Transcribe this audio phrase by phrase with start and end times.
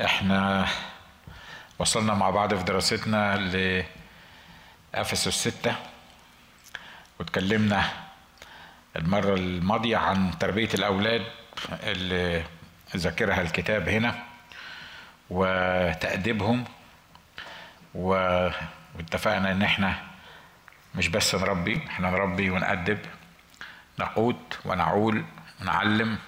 [0.00, 0.66] إحنا
[1.78, 3.36] وصلنا مع بعض في دراستنا
[4.94, 5.74] لأفسس ستة
[7.18, 7.84] واتكلمنا
[8.96, 11.26] المرة الماضية عن تربية الأولاد
[11.82, 12.44] اللي
[12.96, 14.24] ذاكرها الكتاب هنا
[15.30, 16.64] وتأديبهم
[17.94, 19.96] واتفقنا إن إحنا
[20.94, 22.98] مش بس نربي إحنا نربي ونأدب
[23.98, 25.24] نقود ونعول
[25.60, 26.18] ونعلم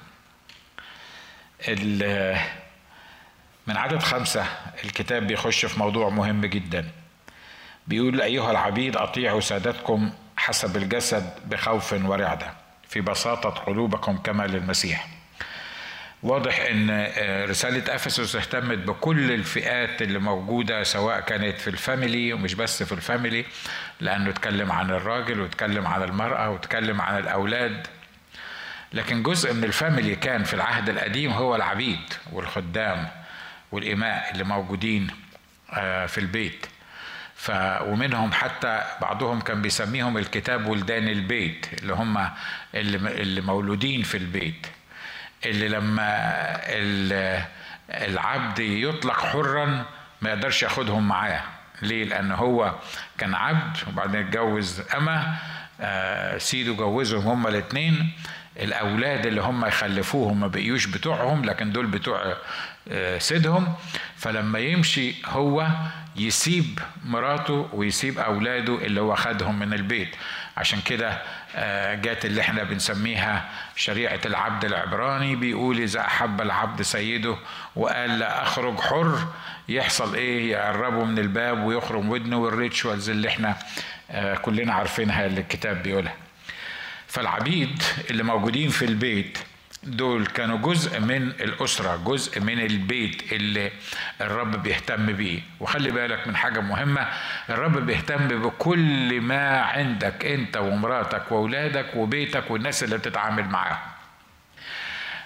[3.66, 4.46] من عدد خمسة
[4.84, 6.90] الكتاب بيخش في موضوع مهم جدا.
[7.86, 12.52] بيقول أيها العبيد أطيعوا سادتكم حسب الجسد بخوف ورعدة
[12.88, 15.08] في بساطة قلوبكم كما للمسيح
[16.22, 22.32] واضح إن آه، رسالة أفسس اهتمت بكل الفئات اللي موجودة سواء كانت في ال family
[22.32, 23.44] ومش بس في ال family
[24.00, 27.86] لأنه اتكلم عن الراجل واتكلم عن المرأة واتكلم عن الأولاد.
[28.92, 33.08] لكن جزء من الفاميلي كان في العهد القديم هو العبيد والخدام.
[33.72, 35.06] والإماء اللي موجودين
[35.72, 36.66] آه، في البيت.
[37.34, 37.50] ف
[37.82, 42.30] ومنهم حتى بعضهم كان بيسميهم الكتاب ولدان البيت اللي هم
[42.74, 44.66] اللي, مولودين في البيت.
[45.46, 46.06] اللي لما
[46.68, 47.42] ال-
[47.90, 49.84] العبد يطلق حرا
[50.22, 51.42] ما يقدرش ياخدهم معاه.
[51.82, 52.74] ليه؟ لأن هو
[53.18, 55.34] كان عبد وبعدين اتجوز اما
[55.80, 58.12] آه، سيده جوزهم هما الاثنين
[58.56, 62.36] الأولاد اللي هم يخلفوهم ما بقيوش بتوعهم لكن دول بتوع
[63.18, 63.74] سيدهم
[64.16, 65.66] فلما يمشي هو
[66.16, 70.16] يسيب مراته ويسيب أولاده اللي هو خدهم من البيت.
[70.56, 71.22] عشان كده
[71.54, 75.36] آه، جات اللي إحنا بنسميها شريعة العبد العبراني.
[75.36, 77.36] بيقول إذا أحب العبد سيده
[77.76, 79.18] وقال لا أخرج حر
[79.68, 83.56] يحصل إيه؟ يقربه من الباب ويخرج ودنه والريتشوالز اللي إحنا
[84.10, 86.14] آه، كلنا عارفينها اللي الكتاب بيقولها.
[87.06, 89.38] فالعبيد اللي موجودين في البيت
[89.86, 93.72] دول كانوا جزء من الأسرة جزء من البيت اللي
[94.20, 95.40] الرب بيهتم بيه.
[95.60, 97.08] وخلي بالك من حاجة مهمة
[97.50, 103.78] الرب بيهتم بكل ما عندك أنت ومراتك وأولادك وبيتك والناس اللي بتتعامل معاهم.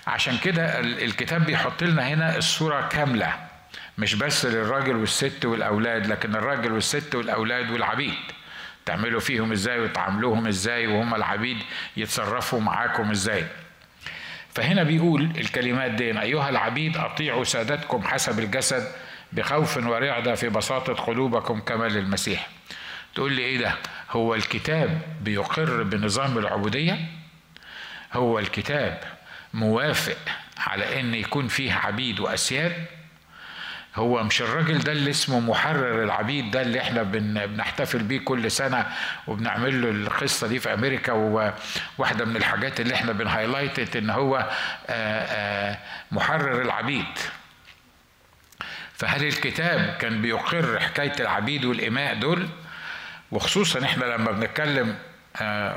[0.06, 3.34] عشان كده ال- الكتاب بيحط لنا هنا الصورة كاملة
[3.98, 8.14] مش بس للراجل والست والأولاد لكن الراجل والست والأولاد والعبيد.
[8.86, 11.58] تعملوا فيهم إزاي وتعاملوهم إزاي وهم العبيد
[11.96, 13.46] يتصرفوا معاكم إزاي.
[14.60, 18.92] فهنا بيقول الكلمات دي أيها العبيد أطيعوا سادتكم حسب الجسد
[19.32, 22.48] بخوف ورعدة في بساطة قلوبكم كما للمسيح
[23.14, 23.74] تقول لي إيه ده؟
[24.10, 26.98] هو الكتاب بيقر بنظام العبودية؟
[28.12, 29.00] هو الكتاب
[29.54, 30.18] موافق
[30.58, 32.72] على إن يكون فيه عبيد وأسياد؟
[33.96, 38.50] هو مش الراجل ده اللي اسمه محرر العبيد ده اللي إحنا بن بنحتفل بيه كل
[38.50, 38.86] سنة
[39.26, 44.50] وبنعمل له القصة دي في أمريكا وواحده من الحاجات اللي إحنا بنهايلايتد إن هو
[46.12, 47.18] محرر العبيد.
[48.94, 52.48] فهل الكتاب كان بيقر حكاية العبيد والإماء دول؟
[53.30, 54.94] وخصوصا إحنا لما بنتكلم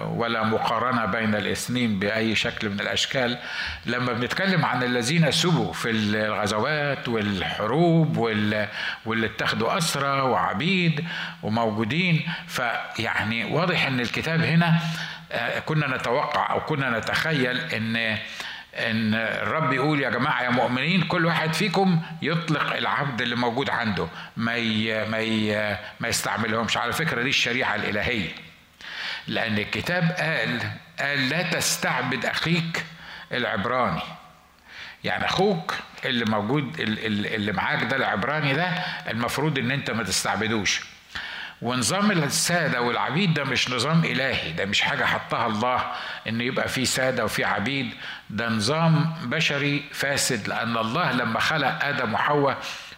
[0.03, 3.37] ولا مقارنة بين الاثنين بأي شكل من الأشكال.
[3.85, 8.67] لما بنتكلم عن الذين سبوا في الغزوات والحروب وال-
[9.05, 11.05] واللي اتخذوا أسرى وعبيد
[11.43, 14.79] وموجودين فيعني واضح أن الكتاب هنا
[15.31, 17.95] آه، كنا نتوقع أو كنا نتخيل أن
[18.75, 24.07] إن الرب يقول يا جماعة يا مؤمنين كل واحد فيكم يطلق العبد اللي موجود عنده
[24.37, 25.05] ما ي...
[25.09, 25.77] ما ي...
[25.99, 26.77] ما يستعملهمش.
[26.77, 28.29] على فكرة دي الشريعة الإلهية.
[29.27, 30.59] لأن الكتاب قال
[30.99, 32.85] قال لا تستعبد أخيك
[33.31, 34.01] العبراني.
[35.03, 35.75] يعني أخوك
[36.05, 38.65] اللي موجود ال- ال- اللي معاك ده العبراني ده
[39.07, 40.81] المفروض إن أنت ما تستعبدوش.
[41.61, 45.91] ونظام السادة والعبيد ده مش نظام إلهي ده مش حاجة حطها الله
[46.27, 47.93] ان يبقى في سادة وفي عبيد.
[48.29, 52.57] ده نظام بشري فاسد لأن الله لما خلق آدم وحواء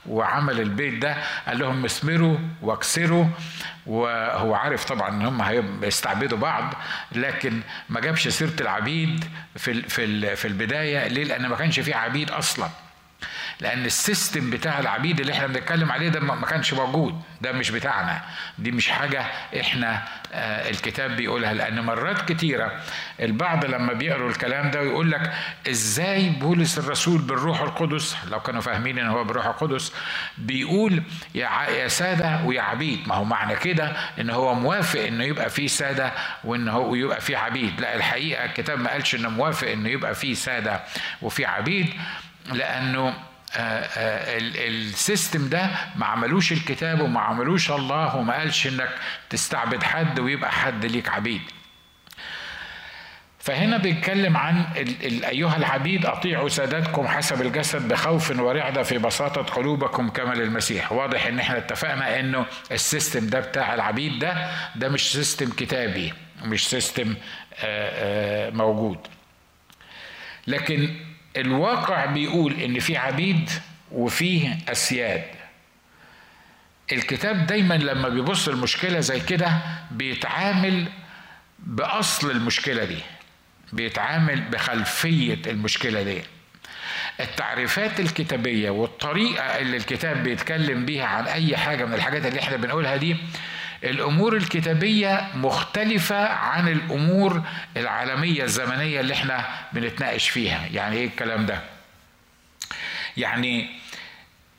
[0.09, 1.17] وعمل البيت ده
[1.47, 3.25] قال لهم اثمروا واكسروا
[3.85, 5.41] وهو عارف طبعا إن هم
[5.83, 6.73] هيستعبدوا بعض
[7.11, 12.31] لكن ما جابش سيرة العبيد في في في البداية ليه؟ لأن ما كانش فيه عبيد
[12.31, 12.69] أصلا
[13.59, 17.21] لأن السيستم بتاع العبيد اللي إحنا بنتكلم عليه ده ما كانش موجود.
[17.41, 18.21] ده مش بتاعنا.
[18.59, 19.25] دي مش حاجة
[19.59, 20.01] إحنا
[20.33, 21.53] آه، الكتاب بيقولها.
[21.53, 22.71] لأن مرات كتيرة
[23.19, 25.33] البعض لما بيقروا الكلام ده ويقول لك
[25.69, 29.93] إزاي بولس الرسول بالروح القدس لو كانوا فاهمين إن هو بالروح القدس
[30.37, 31.03] بيقول
[31.35, 33.07] يا سادة ويا عبيد.
[33.07, 36.11] ما هو معنى كده إن هو موافق إنه يبقى فيه سادة
[36.43, 37.81] وإن هو يبقى فيه عبيد.
[37.81, 40.79] لا الحقيقة الكتاب ما قالش إنه موافق إنه يبقى فيه سادة
[41.21, 41.93] وفيه عبيد
[42.51, 43.13] لأنه
[43.57, 48.89] السيستم ده ما عملوش الكتاب وما عملوش الله وما قالش إنك
[49.29, 51.41] تستعبد حد ويبقى حد ليك عبيد.
[53.39, 54.63] فهنا بيتكلم عن
[55.25, 61.39] أيها العبيد أطيعوا سادتكم حسب الجسد بخوف ورعدة في بساطة قلوبكم كما للمسيح واضح إن
[61.39, 66.13] إحنا اتفقنا إنه ال system ده بتاع العبيد ده ده مش system كتابي
[66.43, 67.15] مش system
[68.55, 69.07] موجود.
[70.47, 70.95] لكن
[71.37, 73.49] الواقع بيقول إن في عبيد
[73.91, 75.23] وفيه أسياد.
[76.91, 79.51] الكتاب دايما لما بيبص المشكلة زي كده
[79.91, 80.85] بيتعامل
[81.59, 82.97] بأصل المشكلة دي
[83.73, 86.21] بيتعامل بخلفية المشكلة دي.
[87.19, 92.95] التعريفات الكتابية والطريقة اللي الكتاب بيتكلم بيها عن أي حاجة من الحاجات اللي إحنا بنقولها
[92.95, 93.15] دي
[93.83, 97.41] الأمور الكتابية مختلفة عن الأمور
[97.77, 100.67] العالمية الزمنية اللي إحنا بنتناقش فيها.
[100.73, 101.61] يعني إيه الكلام ده؟
[103.17, 103.69] يعني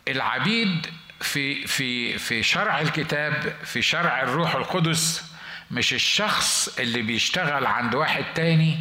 [0.09, 0.87] العبيد
[1.21, 5.25] في في في شرع الكتاب في شرع الروح القدس
[5.71, 8.79] مش الشخص اللي بيشتغل عند واحد تاني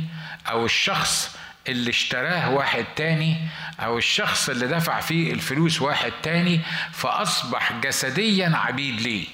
[0.49, 1.37] أو الشخص
[1.67, 3.37] اللي اشتراه واحد تاني
[3.79, 6.59] أو الشخص اللي دفع فيه الفلوس واحد تاني
[6.91, 9.25] فأصبح جسديا عبيد ليه.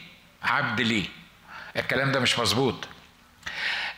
[0.44, 1.06] عبد ليه
[1.76, 2.88] الكلام ده مش مظبوط.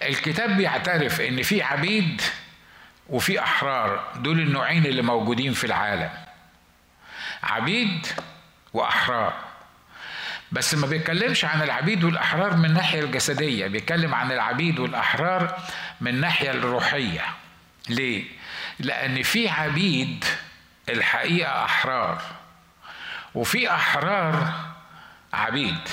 [0.01, 2.21] الكتاب بيعترف إن في عبيد
[3.09, 6.09] وفي أحرار دول النوعين اللي موجودين في العالم.
[7.43, 8.07] عبيد
[8.73, 9.33] وأحرار.
[10.51, 15.59] بس ما بيتكلمش عن العبيد والأحرار من الناحية الجسدية بيتكلم عن العبيد والأحرار
[16.01, 17.25] من الناحية الروحية.
[17.89, 18.23] ليه؟
[18.79, 20.25] لأن في عبيد
[20.89, 22.21] الحقيقة أحرار
[23.35, 24.53] وفي أحرار
[25.33, 25.89] عبيد.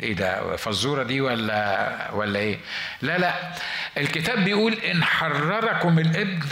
[0.00, 2.58] إيه ده فزورة دي ولا ولا إيه؟
[3.02, 3.34] لا لا
[3.96, 6.46] الكتاب بيقول إن حرركم الإبن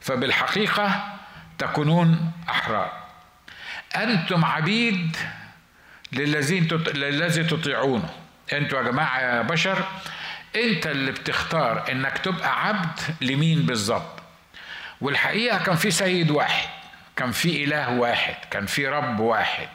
[0.00, 1.14] فبالحقيقة
[1.58, 2.92] تكونون أحرار.
[3.96, 5.16] أنتم عبيد
[6.12, 6.88] للذين تط...
[6.94, 8.08] للذي تطيعونه.
[8.52, 9.84] أنتوا يا جماعة يا بشر
[10.56, 14.20] أنت اللي بتختار إنك تبقى عبد لمين بالظبط.
[15.00, 16.68] والحقيقة كان في سيد واحد
[17.16, 19.68] كان في إله واحد كان في رب واحد.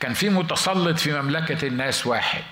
[0.00, 2.42] كان في متسلط في مملكة الناس واحد.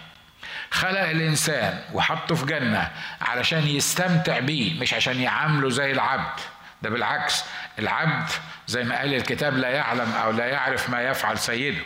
[0.70, 2.90] خلق الإنسان وحطه في جنة
[3.20, 6.40] علشان يستمتع بيه مش عشان يعامله زي العبد.
[6.82, 7.44] ده بالعكس
[7.78, 8.28] العبد
[8.66, 11.82] زي ما قال الكتاب لا يعلم أو لا يعرف ما يفعل سيده.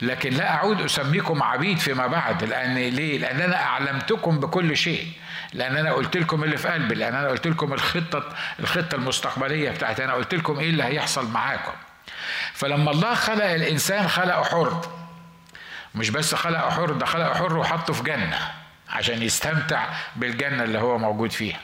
[0.00, 5.12] لكن لا أعود أسميكم عبيد فيما بعد لأن ليه؟ لأن أنا أعلمتكم بكل شيء.
[5.52, 10.04] لأن أنا قلت لكم اللي في قلبي لأن أنا قلت لكم الخطة الخطة المستقبلية بتاعتي.
[10.04, 11.72] أنا قلت لكم إيه اللي هيحصل معاكم.
[12.54, 14.80] فلما الله خلق الإنسان خلقه حر
[15.94, 18.38] مش بس خلقه حر ده خلقه حر وحطه في جنة
[18.90, 19.86] عشان يستمتع
[20.16, 21.60] بالجنة اللي هو موجود فيها.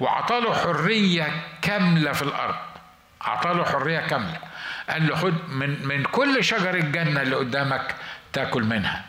[0.00, 1.28] وعطاله حرية
[1.62, 2.54] كاملة في الأرض.
[3.20, 4.38] عطاله حرية كاملة.
[4.90, 7.94] قال له خد من من كل شجر الجنة اللي قدامك
[8.32, 9.04] تاكل منها.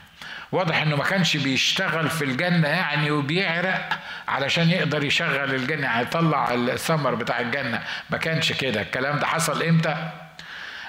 [0.51, 3.89] واضح إنه ما كانش بيشتغل في الجنة يعني وبيعرق
[4.28, 7.84] علشان يقدر يشغل الجنة يعني يطلع الثمر بتاع الجنة.
[8.10, 8.81] ما كانش كده.
[8.81, 10.10] الكلام ده حصل إمتى؟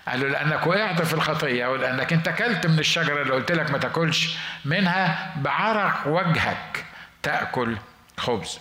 [0.09, 3.79] قال له لأنك وقعت في الخطيه ولانك أنت أكلت من الشجرة اللي قلت لك ما
[3.79, 6.85] تاكلش منها بعرق وجهك
[7.23, 7.77] تأكل
[8.17, 8.59] خبز.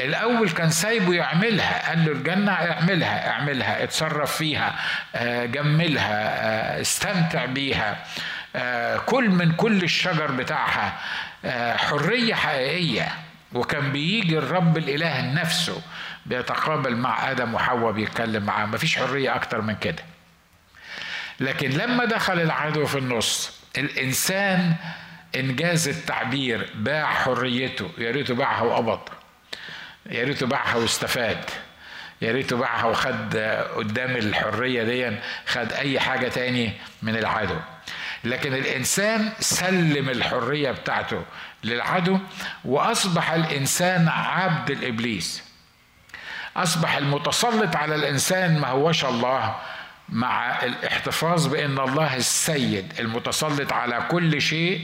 [0.00, 4.74] الأول كان سايبه يعملها قال له الجنة اعملها اعملها اتصرف فيها
[5.46, 7.96] جملها استمتع بيها
[9.06, 10.92] كل من كل الشجر بتاعها
[11.76, 13.08] حرية حقيقية.
[13.52, 15.82] وكان بيجي الرب الإله نفسه
[16.26, 18.66] بيتقابل مع آدم وحواء بيتكلم معاه.
[18.66, 20.02] مفيش حرية أكتر من كده.
[21.40, 24.74] لكن لما دخل العدو في النص الإنسان
[25.36, 29.00] إنجاز التعبير باع حريته يا ريته باعها وقبض
[30.10, 31.44] يا ريته باعها واستفاد
[32.22, 33.36] يا ريته باعها وخد
[33.76, 36.72] قدام الحرية دي خد أي حاجة تاني
[37.02, 37.56] من العدو.
[38.24, 41.22] لكن الإنسان سلم الحرية بتاعته
[41.64, 42.18] للعدو
[42.64, 45.42] وأصبح الإنسان عبد الإبليس.
[46.56, 49.56] أصبح المتسلط على الإنسان ما هوش الله
[50.08, 54.80] مع الاحتفاظ بأن الله السيد المتسلط على كل شيء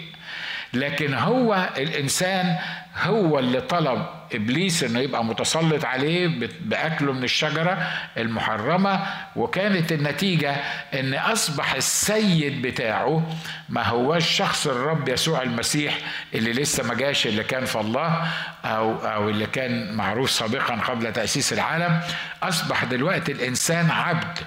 [0.75, 2.57] لكن هو الإنسان
[3.03, 9.01] هو اللي طلب إبليس إنه يبقى متسلط عليه بأكله من الشجرة المحرمة
[9.37, 10.51] وكانت النتيجة
[10.95, 13.37] إن أصبح السيد بتاعه
[13.69, 15.99] ما هوش شخص الرب يسوع المسيح
[16.35, 18.27] اللي لسه ما جاش اللي كان في الله
[18.65, 22.01] أو أو اللي كان معروف سابقا قبل تأسيس العالم.
[22.43, 24.39] أصبح دلوقتي الإنسان عبد.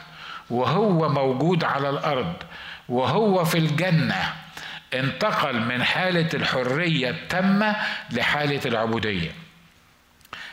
[0.50, 2.34] وهو موجود على الأرض
[2.90, 4.34] وهو في الجنة
[4.94, 7.76] انتقل من حالة الحرية التامة
[8.12, 9.32] لحالة العبودية.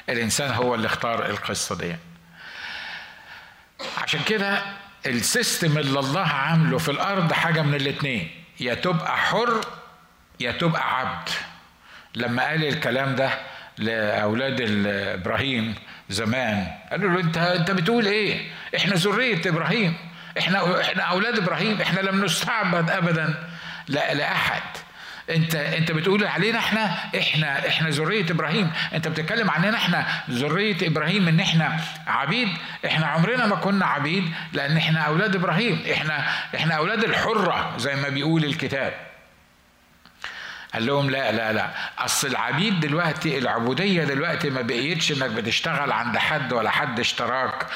[0.08, 1.96] الإنسان هو اللي اختار القصة دي.
[4.02, 4.62] عشان كده
[5.06, 8.30] السيستم اللي الله عامله في الأرض حاجة من الاتنين
[8.60, 9.60] يا تبقى حر
[10.40, 11.28] يا تبقى عبد.
[12.14, 13.30] لما قال الكلام ده
[13.78, 15.74] لأولاد إبراهيم
[16.10, 16.66] زمان.
[16.90, 19.94] قالوا له انت انت بتقول إيه؟ إحنا ذرية إبراهيم.
[20.38, 21.80] إحنا إحنا أولاد إبراهيم.
[21.80, 23.34] إحنا لم نستعبد ابدا.
[23.88, 24.62] لا لاحد
[25.30, 28.70] انت أنت بتقول علينا إحنا إحنا إحنا ذرية إبراهيم.
[28.94, 32.48] أنت بتتكلم عننا إحنا ذرية إبراهيم إن إحنا عبيد.
[32.86, 35.82] إحنا عمرنا ما كنا عبيد لأن إحنا أولاد إبراهيم.
[35.92, 39.09] إحنا إحنا أولاد الحرة زي ما بيقول الكتاب.
[40.74, 41.70] قال لهم لا لا لا.
[41.98, 47.66] أصل العبيد دلوقتي العبودية دلوقتي ما بقيتش إنك بتشتغل عند حد ولا حد اشتراك.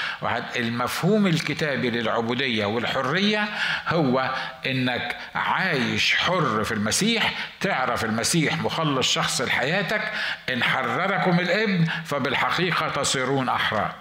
[0.57, 3.49] المفهوم الكتابي للعبودية والحرية
[3.89, 4.35] هو
[4.67, 10.13] إنك عايش حر في المسيح تعرف المسيح مخلص شخص لحياتك
[10.53, 13.95] إن حرركم الابن فبالحقيقة تصيرون أحرار.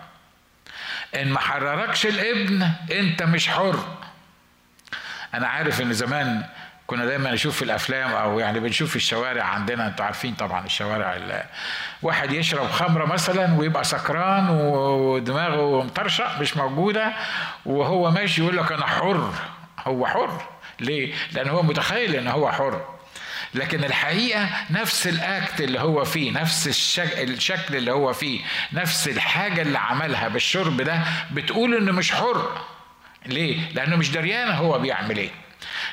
[1.15, 3.79] إن ما حرركش الابن أنت مش حر.
[5.33, 6.43] أنا عارف إن زمان
[6.87, 11.17] كنا دايما نشوف في الأفلام أو يعني بنشوف في الشوارع عندنا أنتوا عارفين طبعا الشوارع
[12.01, 17.13] واحد يشرب خمرة مثلا ويبقى سكران ودماغه مطرشق مش موجودة
[17.65, 19.33] وهو ماشي يقول لك أنا حر.
[19.87, 20.41] هو حر؟
[20.79, 22.85] ليه؟ لأن هو متخيل إن هو حر.
[23.53, 26.67] لكن الحقيقة نفس الأكت اللي هو فيه نفس
[27.17, 28.41] الشكل اللي هو فيه
[28.73, 30.99] نفس الحاجة اللي عملها بالشرب ده
[31.31, 32.61] بتقول إنه مش حر.
[33.25, 35.29] ليه؟ لأنه مش دريان هو بيعمل إيه.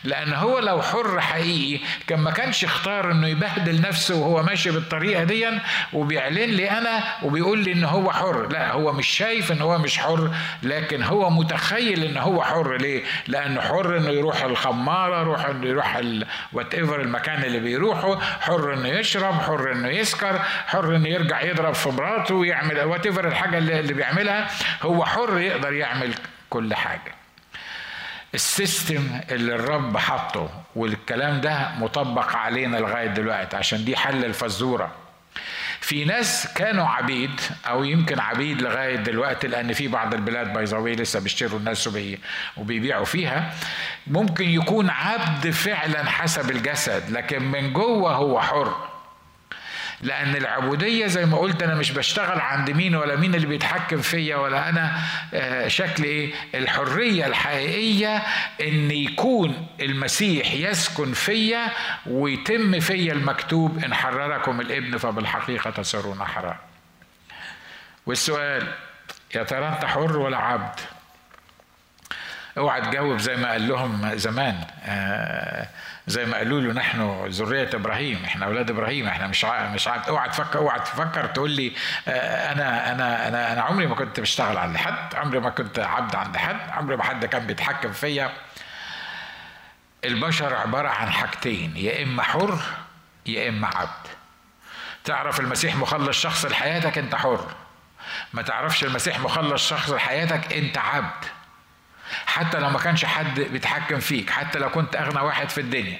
[0.05, 5.25] لأن هو لو حر حقيقي كان ما كانش اختار إنه يبهدل نفسه وهو ماشي بالطريقة
[5.25, 5.49] دي
[5.93, 8.49] وبيعلن لي أنا وبيقول لي إن هو حر.
[8.49, 10.31] لا هو مش شايف إن هو مش حر
[10.63, 12.77] لكن هو متخيل إن هو حر.
[12.77, 16.01] ليه؟ لأنه حر إنه يروح الخمارة روح إنه يروح
[16.53, 21.89] whatever المكان اللي بيروحه حر إنه يشرب حر إنه يسكر حر إنه يرجع يضرب في
[21.89, 24.51] مراته ويعمل whatever الحاجة اللي بيعملها
[24.83, 26.15] هو حر يقدر يعمل
[26.51, 27.20] كل حاجة.
[28.35, 34.93] ال system اللي الرب حطه والكلام ده مطبق علينا لغاية دلوقتي عشان دي حل الفزورة.
[35.81, 41.21] في ناس كانوا عبيد أو يمكن عبيد لغاية دلوقتي لأن في بعض البلاد بايظاوي لسه
[41.21, 41.91] بيشتروا الناس
[42.57, 43.55] وبيبيعوا فيها.
[44.07, 48.90] ممكن يكون عبد فعلا حسب الجسد لكن من جوه هو حر.
[50.03, 54.37] لأن العبودية زي ما قلت أنا مش بشتغل عند مين ولا مين اللي بيتحكم فيا
[54.37, 54.99] ولا أنا
[55.35, 58.23] آه، شكل إيه الحرية الحقيقية
[58.61, 61.69] إن يكون المسيح يسكن فيا
[62.07, 66.57] ويتم فيا المكتوب إن حرركم الإبن فبالحقيقة تصيرون أحرار
[68.07, 68.73] والسؤال
[69.35, 70.81] يا ترى أنت حر ولا عبد؟
[72.59, 75.69] اوعى تجاوب زي ما قال لهم زمان آه
[76.11, 80.29] زي ما قالوا له نحن ذرية إبراهيم إحنا أولاد إبراهيم إحنا مش مش عارف اوعى
[80.29, 81.73] تفكر اوعى تفكر تقول لي
[82.09, 86.17] آه، أنا أنا أنا أنا عمري ما كنت بشتغل عند حد عمري ما كنت عبد
[86.17, 88.33] عند حد عمري ما حد كان بيتحكم فيا.
[90.05, 92.59] البشر عبارة عن حاجتين يا إما حر
[93.27, 94.07] يا إما عبد.
[95.05, 97.47] تعرف المسيح مخلص شخص لحياتك أنت حر.
[98.33, 101.25] ما تعرفش المسيح مخلص شخص لحياتك أنت عبد.
[102.27, 105.99] حتى لو ما كانش حد بيتحكم فيك حتى لو كنت أغنى واحد في الدنيا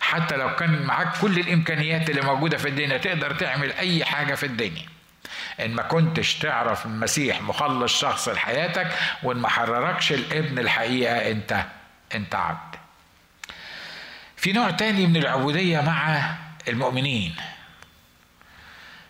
[0.00, 4.46] حتى لو كان معاك كل الإمكانيات اللي موجودة في الدنيا تقدر تعمل أي حاجة في
[4.46, 4.86] الدنيا.
[5.60, 8.88] إن ما كنتش تعرف المسيح مخلص شخص لحياتك
[9.22, 11.64] وإن ما حرركش الابن الحقيقة أنت
[12.14, 12.76] أنت عبد.
[14.36, 16.34] في نوع تاني من العبودية مع
[16.68, 17.34] المؤمنين.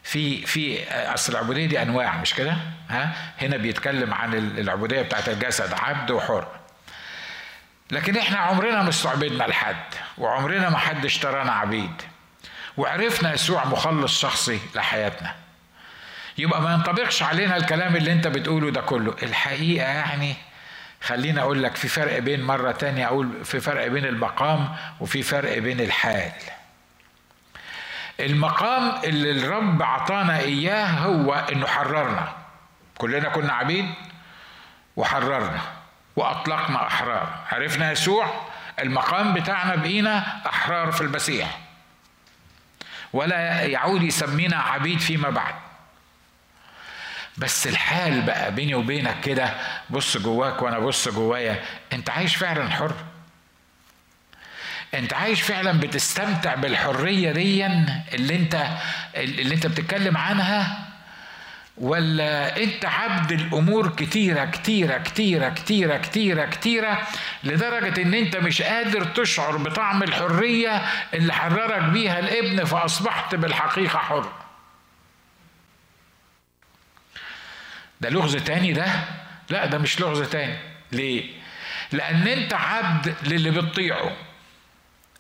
[0.03, 2.57] في في اصل العبودية دي انواع مش كده؟
[2.91, 6.47] ها؟ هنا بيتكلم عن العبودية بتاعت الجسد عبد وحر.
[7.91, 9.77] لكن إحنا عمرنا ما استعبدنا لحد
[10.19, 12.03] وعمرنا ما حد اشترانا عبيد.
[12.77, 15.35] وعرفنا يسوع مخلص شخصي لحياتنا.
[16.39, 20.35] يبقى ما ينطبقش علينا الكلام اللي انت بتقوله ده كله، الحقيقة يعني
[21.03, 25.59] خليني أقول لك في فرق بين مرة تانية أقول في فرق بين المقام وفي فرق
[25.59, 26.33] بين الحال.
[28.21, 32.33] المقام اللي الرب عطانا إياه هو إنه حررنا.
[32.99, 33.95] كلنا كنا عبيد
[34.97, 35.61] وحررنا
[36.17, 37.29] وأطلقنا أحرار.
[37.53, 38.31] عرفنا يسوع
[38.79, 41.59] المقام بتاعنا بقينا أحرار في المسيح.
[43.13, 45.55] ولا يعود يسمينا عبيد فيما بعد.
[47.39, 49.55] بس الحال بقى بيني وبينك كده
[49.91, 52.95] بص جواك وأنا بص جوايا أنت عايش فعلا حر؟
[54.95, 57.67] انت عايش فعلا بتستمتع بالحرية دي
[58.15, 58.67] اللي انت
[59.17, 60.87] اللي انت بتتكلم عنها
[61.77, 67.07] ولا انت عبد الأمور كتيرة كتيرة كتيرة كتيرة كتيرة كتيرة
[67.45, 70.83] لدرجة إن انت مش قادر تشعر بطعم الحرية
[71.15, 74.33] اللي حررك بيها الابن فأصبحت بالحقيقة حر.
[78.01, 78.87] ده لغز تاني ده؟
[79.51, 80.57] لا ده مش لغز تاني.
[80.93, 81.31] ليه؟
[81.93, 84.17] لأن انت عبد للي بتطيعه.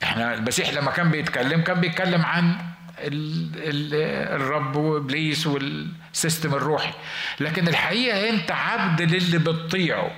[0.02, 2.56] إحنا المسيح لما كان بيتكلم كان بيتكلم عن
[2.98, 6.92] الرب وإبليس والسيستم الروحي.
[7.40, 10.10] لكن الحقيقة أنت عبد للي بتطيعه.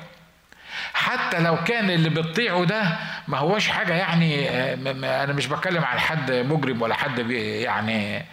[0.94, 2.98] حتى لو كان اللي بتطيعه ده
[3.28, 4.48] ما هوش حاجة يعني
[5.24, 8.24] أنا مش بتكلم عن حد مجرم ولا حد يعني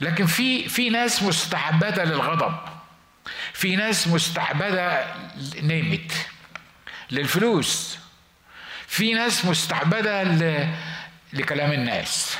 [0.00, 2.54] لكن في في ناس مستعبدة للغضب.
[3.52, 5.04] في ناس مستعبدة
[5.62, 6.12] نيمت
[7.10, 7.98] للفلوس.
[8.90, 10.22] في ناس مستعبدة
[11.32, 12.36] لكلام الناس.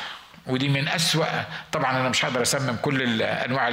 [0.47, 1.27] ودي من أسوأ
[1.73, 3.69] طبعا أنا مش هقدر أسمم كل الأنواع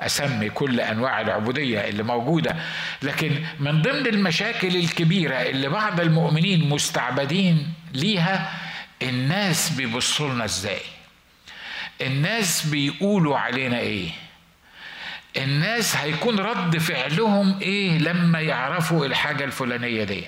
[0.00, 2.56] أسمي كل أنواع العبودية اللي موجودة.
[3.02, 8.52] لكن من ضمن المشاكل الكبيرة اللي بعض المؤمنين مستعبدين ليها
[9.02, 10.80] الناس بيبصوا لنا إزاي؟
[12.00, 14.08] الناس بيقولوا علينا إيه؟
[15.36, 20.24] الناس هيكون رد فعلهم إيه لما يعرفوا الحاجة الفلانية دي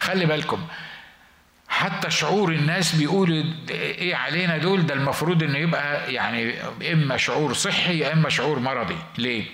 [0.00, 0.66] خلي بالكم
[1.68, 6.54] حتى شعور الناس بيقولوا إيه علينا دول؟ ده المفروض إنه يبقى يعني
[6.92, 8.96] إما شعور صحي يا إما شعور مرضي.
[9.18, 9.44] ليه؟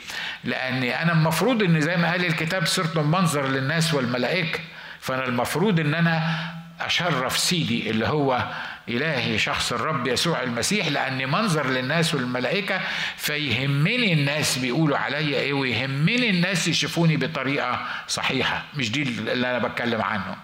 [0.45, 4.59] لأن أنا المفروض إن زي ما قال الكتاب صرت منظر للناس والملائكة
[5.01, 6.37] فأنا المفروض إن أنا
[6.81, 8.49] أشرف سيدي اللي هو
[8.88, 12.81] إلهي شخص الرب يسوع المسيح لاني منظر للناس والملائكة
[13.17, 18.62] فيهمني الناس بيقولوا عليا إيه ويهمني الناس يشوفوني بطريقة صحيحة.
[18.75, 20.37] مش دي اللي أنا بتكلم عنه.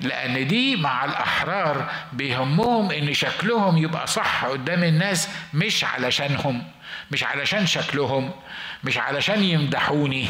[0.00, 6.64] لأن دي مع الأحرار بيهمهم إن شكلهم يبقى صح قدام الناس مش علشانهم
[7.10, 8.30] مش علشان شكلهم.
[8.84, 10.26] مش علشان يمدحوني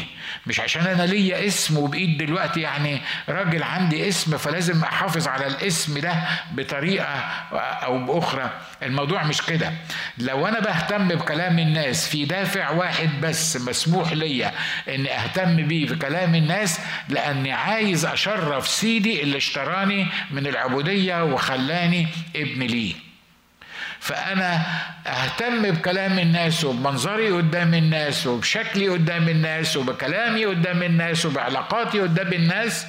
[0.47, 5.99] مش عشان أنا ليا اسم وبقيت دلوقتي يعني راجل عندي اسم فلازم أحافظ على الاسم
[5.99, 6.13] ده
[6.51, 7.05] بطريقة
[7.53, 8.49] أو بأخرى.
[8.83, 9.73] الموضوع مش كده.
[10.17, 14.51] لو أنا بهتم بكلام الناس في دافع واحد بس مسموح ليا
[14.89, 16.79] إني أهتم بيه بكلام الناس
[17.09, 22.93] لأني عايز أشرف سيدي اللي اشتراني من العبودية وخلاني ابن ليه.
[23.99, 24.61] فأنا
[25.07, 32.85] أهتم بكلام الناس وبمنظري قدام الناس وبشكلي قدام الناس وبكلامي قدام الناس وبعلاقاتي قدام الناس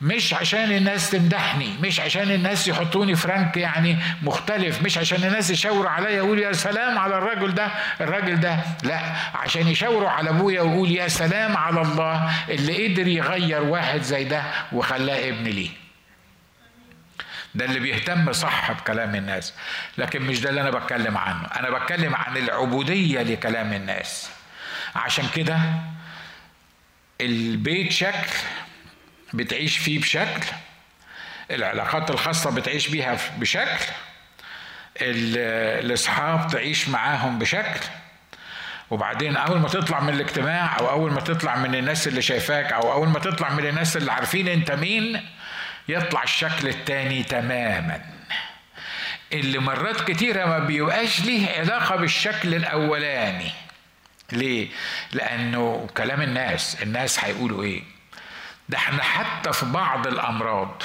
[0.00, 5.90] مش عشان الناس تمدحني مش عشان الناس يحطوني فرانك يعني مختلف مش عشان الناس يشاوروا
[5.90, 7.68] عليا يقولوا يا سلام على الرجل ده
[8.00, 9.00] الراجل ده لا
[9.34, 14.42] عشان يشاوروا على أبويا ويقول يا سلام على الله اللي قدر يغير واحد زي ده
[14.72, 15.81] وخلاه ابن ليه.
[17.54, 19.54] ده اللي بيهتم صح بكلام الناس.
[19.98, 21.46] لكن مش ده اللي أنا بتكلم عنه.
[21.46, 24.30] أنا بتكلم عن العبودية لكلام الناس.
[24.96, 25.58] عشان كده
[27.20, 28.30] البيت شكل
[29.34, 30.46] بتعيش فيه بشكل
[31.50, 33.84] العلاقات الخاصة بتعيش بيها بشكل
[35.00, 37.80] الأصحاب تعيش معاهم بشكل.
[38.90, 42.92] وبعدين أول ما تطلع من الاجتماع أو أول ما تطلع من الناس اللي شايفاك أو
[42.92, 45.28] أول ما تطلع من الناس اللي عارفين أنت مين
[45.88, 48.00] يطلع الشكل التاني تماما
[49.32, 53.50] اللي مرات كتيرة ما بيبقاش ليه علاقة بالشكل الأولاني
[54.32, 54.68] ليه؟
[55.12, 57.82] لأنه كلام الناس الناس هيقولوا إيه؟
[58.68, 60.82] ده إحنا حتى في بعض الأمراض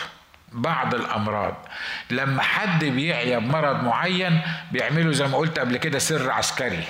[0.51, 1.67] بعض الأمراض
[2.10, 6.83] لما حد بيعيا بمرض معين بيعملوا زي ما قلت قبل كده سر عسكري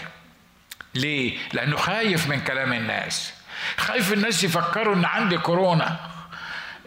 [0.96, 3.34] ليه؟ لأنه خايف من كلام الناس
[3.78, 6.00] خايف الناس يفكروا إن عندي كورونا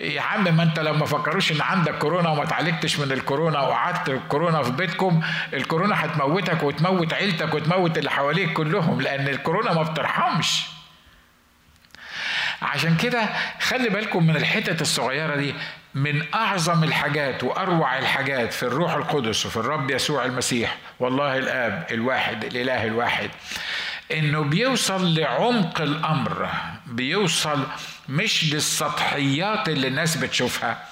[0.00, 4.08] يا عم ما انت لو ما فكروش ان عندك كورونا وما اتعالجتش من الكورونا وقعدت
[4.08, 5.20] الكورونا في بيتكم
[5.52, 10.62] الكورونا هتموتك وتموت عيلتك وتموت اللي حواليك كلهم لأن الكورونا ما بترحمش.
[12.62, 13.28] عشان كده
[13.60, 15.54] خلي بالكم من الحتت الصغيرة دي
[15.94, 22.44] من أعظم الحاجات وأروع الحاجات في الروح القدس وفي الرب يسوع المسيح والله الآب الواحد
[22.44, 23.30] الإله الواحد
[24.12, 26.48] إنه بيوصل لعمق الأمر
[26.86, 27.66] بيوصل
[28.10, 30.84] مش للسطحيات اللي الناس بتشوفها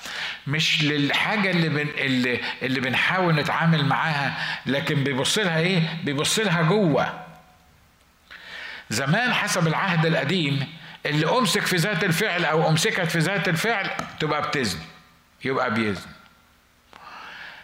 [0.47, 6.63] مش للحاجة اللي بن اللي, اللي بنحاول نتعامل معاها لكن بيبص لها إيه؟ بيبص لها
[6.63, 7.25] جوه.
[8.91, 10.67] زمان حسب العهد القديم
[11.07, 14.79] اللي أمسك في ذات الفعل أو أمسكت في ذات الفعل تبقى بتزن
[15.45, 16.11] يبقى بيزن.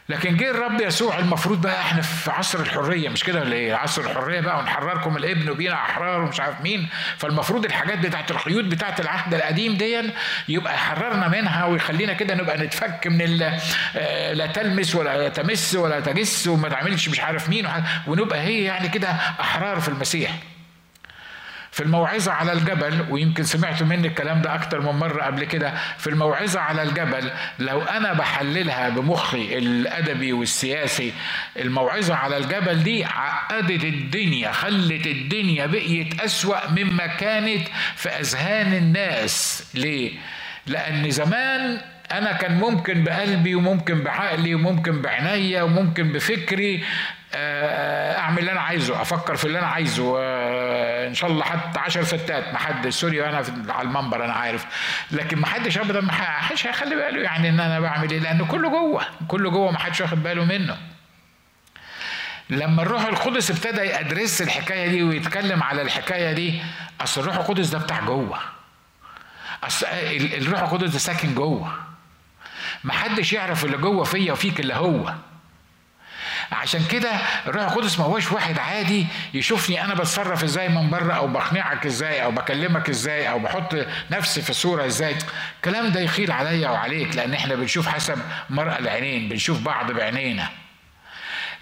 [0.08, 4.02] لكن جه الرب يسوع المفروض بقى إحنا في عصر الحرية مش كده ولا إيه؟ عصر
[4.02, 6.88] الحرية بقى ونحرركم الابن وبينا أحرار ومش عارف مين
[7.18, 10.02] فالمفروض الحاجات بتاعت القيود بتاعت العهد القديم دي
[10.48, 13.42] يبقى يحررنا منها ويخلينا كده نبقى نتفك من
[13.96, 17.68] آه، لا تلمس ولا تمس ولا تجس وما تعملش مش عارف مين
[18.06, 19.08] ونبقى هي يعني كده
[19.40, 20.30] أحرار في المسيح.
[21.74, 26.06] في الموعظة على الجبل ويمكن سمعتوا مني الكلام ده أكتر من مرة قبل كده في
[26.10, 31.12] الموعظة على الجبل لو أنا بحللها بمخي الأدبي والسياسي
[31.56, 39.64] الموعظة على الجبل دي عقدت الدنيا خلت الدنيا بقيت أسوأ مما كانت في أذهان الناس
[39.74, 40.12] ليه؟
[40.66, 41.80] لأن زمان
[42.12, 46.84] أنا كان ممكن بقلبي وممكن بعقلي وممكن بعينيا وممكن بفكري
[47.34, 52.04] أعمل اللي أنا عايزه أفكر في اللي أنا عايزه آه، إن شاء الله حتى عشر
[52.04, 54.66] ستات ما حد سوري أنا على المنبر أنا عارف
[55.10, 58.68] لكن ما حدش ابدا ما حدش هيخلي باله يعني إن أنا بعمل إيه لأن كله
[58.68, 60.76] جوه كله جوه ما حدش واخد باله منه.
[62.50, 66.62] لما الروح القدس ابتدى يدرس الحكاية دي ويتكلم على الحكاية دي
[67.00, 68.38] أصل الروح القدس ده بتاع جوه.
[69.64, 71.72] اصل الروح القدس ده ساكن جوه.
[72.84, 75.14] محدش يعرف اللي جوه فيا وفيك اللي هو.
[76.54, 77.10] عشان كده
[77.46, 82.24] الروح القدس ما هوش واحد عادي يشوفني أنا بتصرف إزاي من بره أو بقنعك إزاي
[82.24, 83.76] أو بكلمك إزاي أو بحط
[84.10, 85.16] نفسي في صورة إزاي.
[85.56, 88.18] الكلام ده يخيل عليا وعليك لأن إحنا بنشوف حسب
[88.50, 90.48] مرأة العينين بنشوف بعض بعينينا.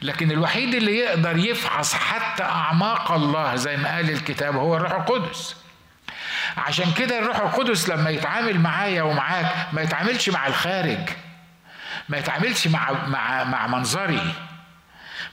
[0.03, 5.57] لكن الوحيد اللي يقدر يفحص حتى أعماق الله زي ما قال الكتاب هو الروح القدس.
[6.57, 10.99] عشان كده الروح القدس لما يتعامل معايا ومعاك ما يتعاملش مع الخارج
[12.09, 14.35] ما يتعاملش مع مع مع منظري.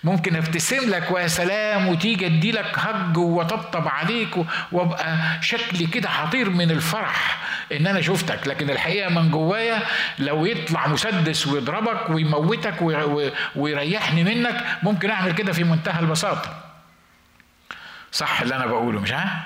[0.03, 4.29] ممكن ابتسم لك ويا سلام وتيجي ادي لك هج وطبطب عليك
[4.71, 7.37] وابقى شكلي كده حطير من الفرح
[7.71, 8.47] ان أنا شفتك.
[8.47, 9.81] لكن الحقيقة من جوايا
[10.19, 12.75] لو يطلع مسدس ويضربك ويموتك
[13.55, 16.55] ويريحني منك ممكن أعمل كده في منتهى البساطة.
[18.11, 19.43] صح اللي أنا بقوله مش ها؟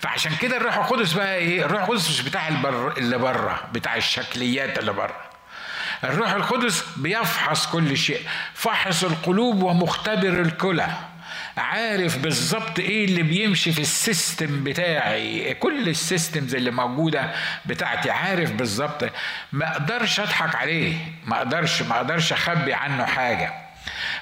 [0.00, 4.78] فعشان كده الروح القدس بقى إيه؟ الروح القدس مش بتاع البر اللي بره بتاع الشكليات
[4.78, 5.27] اللي بره.
[6.04, 8.20] الروح القدس بيفحص كل شيء.
[8.54, 10.88] فحص القلوب ومختبر الكلى.
[11.56, 15.54] عارف بالظبط إيه اللي بيمشي في ال system بتاعي.
[15.54, 17.32] كل ال systems اللي موجودة
[17.66, 18.10] بتاعتي.
[18.10, 19.10] عارف بالظبط
[19.52, 20.94] ما أقدرش أضحك عليه.
[21.26, 23.67] ما أقدرش ما أقدرش أخبي عنه حاجة.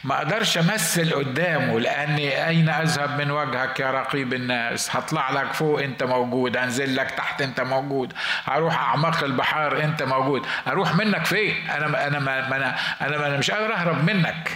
[0.05, 5.83] ما أقدرش أمثل قدامه لأني أين أذهب من وجهك يا رقيب الناس؟ هطلع لك فوق
[5.83, 6.57] أنت موجود.
[6.57, 8.13] أنزل لك تحت أنت موجود.
[8.45, 10.47] هروح اعماق البحار أنت موجود.
[10.67, 14.51] أروح منك فين؟ أنا أنا ما أنا أنا, أنا مش قادر أهرب منك.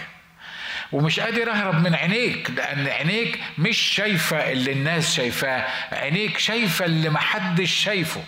[0.91, 5.63] ومش قادر أهرب من عينيك لأن عينيك مش شايفة اللي الناس شايفاه.
[5.91, 8.21] عينيك شايفة اللي محدش شايفه.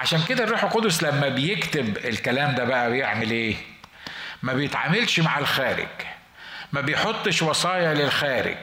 [0.00, 3.54] عشان كده الروح القدس لما بيكتب الكلام ده بقى بيعمل إيه؟
[4.42, 5.88] ما بيتعاملش مع الخارج
[6.72, 8.56] ما بيحطش وصايا للخارج.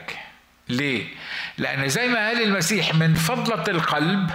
[0.70, 1.06] ليه؟
[1.58, 4.32] لأن زي ما قال المسيح من فضلة القلب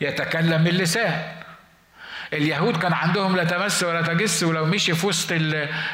[0.00, 1.35] يتكلم اللسان.
[2.32, 5.28] اليهود كان عندهم لا تمس ولا تجس ولو مشي في وسط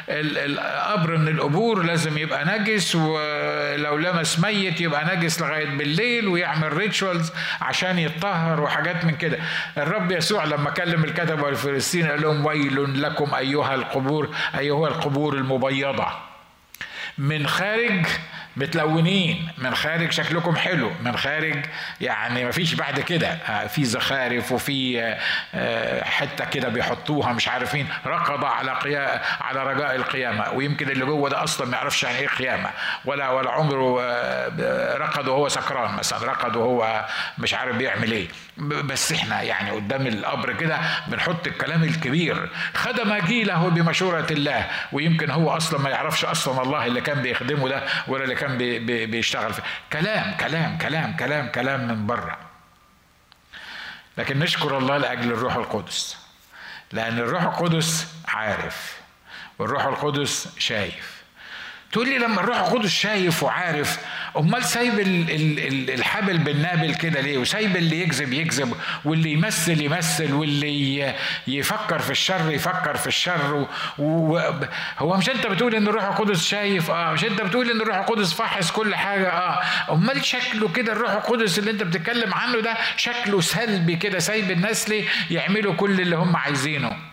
[0.09, 7.31] القبر من القبور لازم يبقى نجس ولو لمس ميت يبقى نجس لغاية بالليل ويعمل ريتشوالز
[7.61, 9.37] عشان يتطهر وحاجات من كده.
[9.77, 16.07] الرب يسوع لما كلم الكتبه والفلسطين قال لهم ويل لكم أيها القبور أيها القبور المبيضة.
[17.17, 18.05] من خارج
[18.57, 21.65] متلونين من خارج شكلكم حلو من خارج
[22.01, 23.27] يعني ما فيش بعد كده.
[23.27, 25.17] آه، في زخارف وفي آه،
[25.55, 27.87] آه، حتة كده بيحطوها مش عارفين.
[28.05, 30.51] ركض على قيا على رجاء القيامة.
[30.51, 32.69] ويمكن اللي جوه ده أصلا ما يعرفش يعني إيه قيامة.
[33.05, 34.01] ولا ولا عمره
[34.97, 36.31] رقد وهو سكران مثلا.
[36.31, 37.05] رقد وهو
[37.37, 38.27] مش عارف بيعمل إيه.
[38.57, 42.49] بس إحنا يعني قدام القبر كده بنحط الكلام الكبير.
[42.73, 44.67] خدم جيله بمشورة الله.
[44.91, 48.79] ويمكن هو أصلا ما يعرفش أصلا الله اللي كان بيخدمه ده ولا اللي كان بي
[48.79, 52.37] بي بيشتغل فيه كلام كلام كلام كلام كلام من بره.
[54.17, 56.17] لكن نشكر الله لأجل الروح القدس.
[56.91, 58.97] لأن الروح القدس عارف
[59.59, 61.12] والروح القدس شايف.
[61.93, 63.97] تقول لي لما الروح القدس شايف وعارف
[64.37, 64.99] امال سايب
[65.89, 68.73] الحبل بالنابل كده ليه؟ وسايب اللي يكذب يكذب
[69.05, 71.13] واللي يمثل يمثل واللي
[71.47, 73.67] يفكر في الشر يفكر في الشر
[73.99, 74.39] و...
[74.99, 78.33] هو مش انت بتقول ان الروح القدس شايف؟ آه مش انت بتقول ان الروح القدس
[78.33, 83.41] فحص كل حاجة؟ آه امال شكله كده الروح القدس اللي انت بتتكلم عنه ده شكله
[83.41, 87.12] سلبي كده سايب الناس ليه يعملوا كل اللي هم عايزينه؟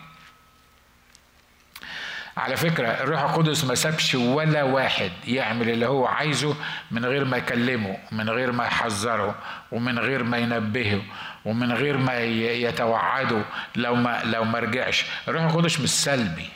[2.37, 6.55] على فكرة الروح القدس ما سابش ولا واحد يعمل اللي هو عايزه
[6.91, 9.35] من غير ما يكلمه من غير ما يحذره
[9.71, 11.01] ومن غير ما ينبهه
[11.45, 13.41] ومن غير ما يتوعده
[13.75, 15.05] لو ما لو ما رجعش.
[15.27, 16.49] الروح القدس مش سلبي.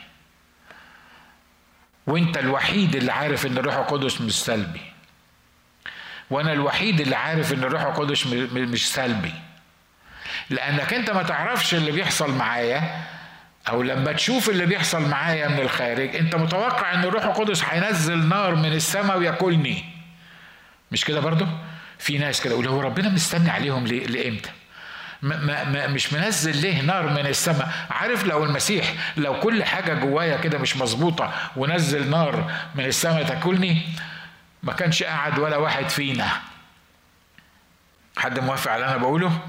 [2.07, 4.81] وانت الوحيد اللي عارف ان الروح القدس مش سلبي.
[6.29, 9.33] وأنا الوحيد اللي عارف ان الروح القدس مش سلبي.
[10.49, 13.01] لانك انت ما تعرفش اللي بيحصل معايا
[13.69, 18.55] أو لما تشوف اللي بيحصل معايا من الخارج أنت متوقع إن الروح القدس هينزل نار
[18.55, 19.85] من السماء وياكلني؟
[20.91, 21.47] مش كده برضه؟
[21.99, 24.49] في ناس كده يقول هو ربنا مستني عليهم ليه؟ لإمتى؟
[25.21, 30.37] ما ما مش منزل ليه نار من السماء؟ عارف لو المسيح لو كل حاجة جوايا
[30.37, 33.81] كده مش مظبوطة ونزل نار من السماء تاكلني
[34.63, 36.27] ما كانش قعد ولا واحد فينا.
[38.17, 39.39] حد موافق على اللي أنا بقوله؟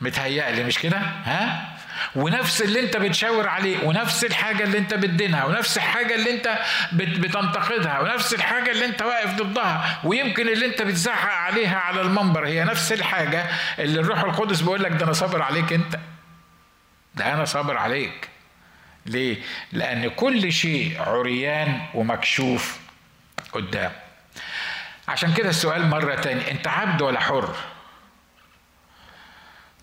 [0.00, 1.73] متهيألي مش كده؟ ها؟
[2.16, 6.58] ونفس اللي انت بتشاور عليه ونفس الحاجة اللي انت بتدينها ونفس الحاجة اللي انت
[6.92, 12.64] بتنتقدها ونفس الحاجة اللي انت واقف ضدها ويمكن اللي انت بتزعق عليها على المنبر هي
[12.64, 13.46] نفس الحاجة
[13.78, 15.98] اللي الروح القدس بيقول لك ده أنا صابر عليك انت
[17.14, 18.28] ده أنا صابر عليك
[19.06, 19.36] ليه؟
[19.72, 22.78] لأن كل شيء عريان ومكشوف
[23.52, 23.92] قدام
[25.08, 27.54] عشان كده السؤال مرة تاني أنت عبد ولا حر؟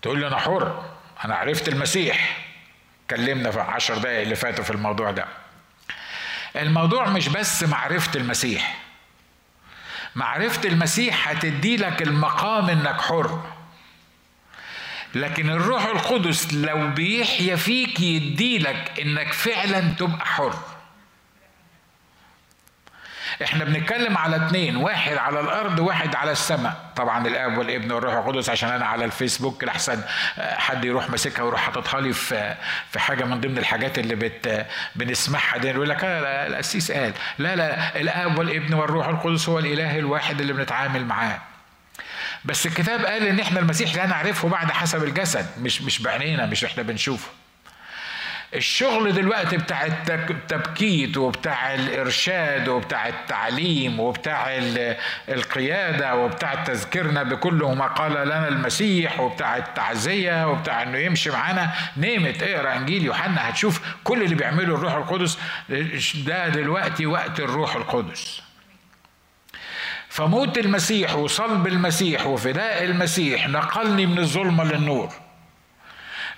[0.02, 0.84] تقول لي أنا حر
[1.24, 2.38] أنا عرفت المسيح.
[3.10, 5.26] كلمنا في عشر دقايق اللي فاتوا في الموضوع ده.
[6.56, 8.76] الموضوع مش بس معرفة المسيح.
[10.14, 13.42] معرفة المسيح هتدي لك المقام إنك حر.
[15.14, 20.54] لكن الروح القدس لو بيحيا فيك يديلك إنك فعلا تبقى حر.
[23.42, 26.76] إحنا بنتكلم على اتنين واحد على الأرض واحد على السماء.
[26.96, 30.02] طبعا الآب والابن والروح القدس عشان أنا على الفيسبوك لحسن
[30.38, 32.54] حد يروح ماسكها ويروح حاططها لي في
[32.90, 35.68] في حاجة من ضمن الحاجات اللي بت بنسمعها دي.
[35.68, 40.52] يقول لك لا القسيس قال لا لا الآب والابن والروح القدس هو الإله الواحد اللي
[40.52, 41.38] بنتعامل معاه.
[42.44, 46.64] بس الكتاب قال إن إحنا المسيح لا نعرفه بعد حسب الجسد مش مش بعينينا مش
[46.64, 47.28] إحنا بنشوفه.
[48.54, 54.46] الشغل دلوقتي بتاع التبكيت وبتاع الإرشاد وبتاع التعليم وبتاع
[55.28, 61.70] القيادة وبتاع تذكيرنا بكل ما قال لنا المسيح وبتاع التعزية وبتاع إنه يمشي معانا.
[61.96, 65.38] نيمت اقرأ إنجيل يوحنا هتشوف كل اللي بيعمله الروح القدس.
[66.26, 68.42] ده دلوقتي وقت الروح القدس.
[70.08, 75.12] فموت المسيح وصلب المسيح وفداء المسيح نقلني من الظلمة للنور.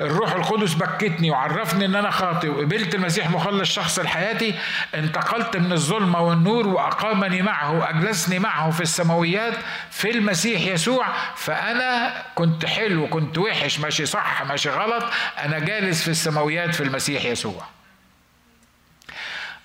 [0.00, 4.54] الروح القدس بكتني وعرفني إن أنا خاطئ وقبلت المسيح مخلص شخص لحياتي
[4.94, 9.54] انتقلت من الظلمة والنور وأقامني معه وأجلسني معه في السماويات
[9.90, 11.06] في المسيح يسوع.
[11.36, 15.04] فأنا كنت حلو كنت وحش ماشي صح ماشي غلط.
[15.38, 17.64] أنا جالس في السماويات في المسيح يسوع.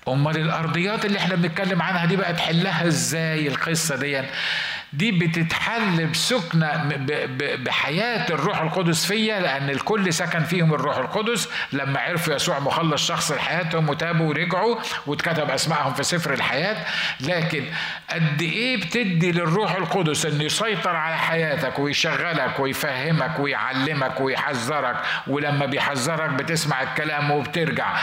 [0.08, 4.22] أمال الأرضيات اللي إحنا بنتكلم عنها دي بقى تحلها إزاي القصة دي
[4.93, 6.89] دي بتتحل بسكنة
[7.65, 11.49] بحياة الروح القدس فيا لأن الكل سكن فيهم الروح القدس.
[11.73, 14.75] لما عرفوا يسوع مخلص شخص لحياتهم وتابوا ورجعوا
[15.08, 16.86] واتكتب أسمائهم في سفر الحياة.
[17.19, 17.65] لكن
[18.10, 24.95] قد إيه بتدي للروح القدس إنه يسيطر على حياتك ويشغلك ويفهمك ويعلمك ويحذرك
[25.28, 27.95] ولما بيحذرك بتسمع الكلام وبترجع.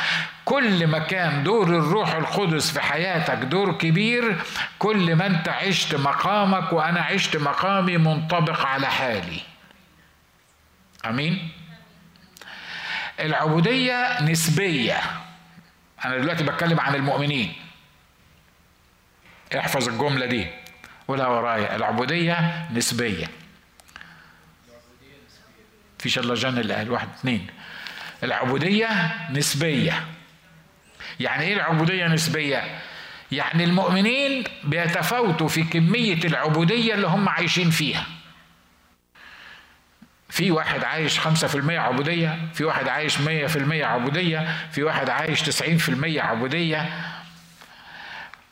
[0.46, 4.42] كل ما كان دور الروح القدس في حياتك دور كبير
[4.78, 9.40] كل ما انت عشت مقامك وأنا عشت مقامي منطبق على حالي.
[11.06, 11.48] آمين؟
[13.20, 15.00] العبودية نسبية.
[16.04, 17.52] أنا دلوقتي بتكلم عن المؤمنين.
[19.58, 20.46] احفظ الجملة دي.
[21.08, 21.76] ولا ورايا.
[21.76, 23.30] العبودية نسبية.
[25.98, 27.46] في الله جن اللي قال واحد اثنين
[28.22, 28.88] العبودية
[29.30, 30.15] نسبية.
[31.20, 32.62] يعني إيه العبودية نسبية؟
[33.32, 38.06] يعني المؤمنين بيتفاوتوا في كمية العبودية اللي هم عايشين فيها.
[40.28, 43.20] في واحد عايش 5% عبودية في واحد عايش 100%
[43.84, 46.90] عبودية في واحد عايش 90% عبودية.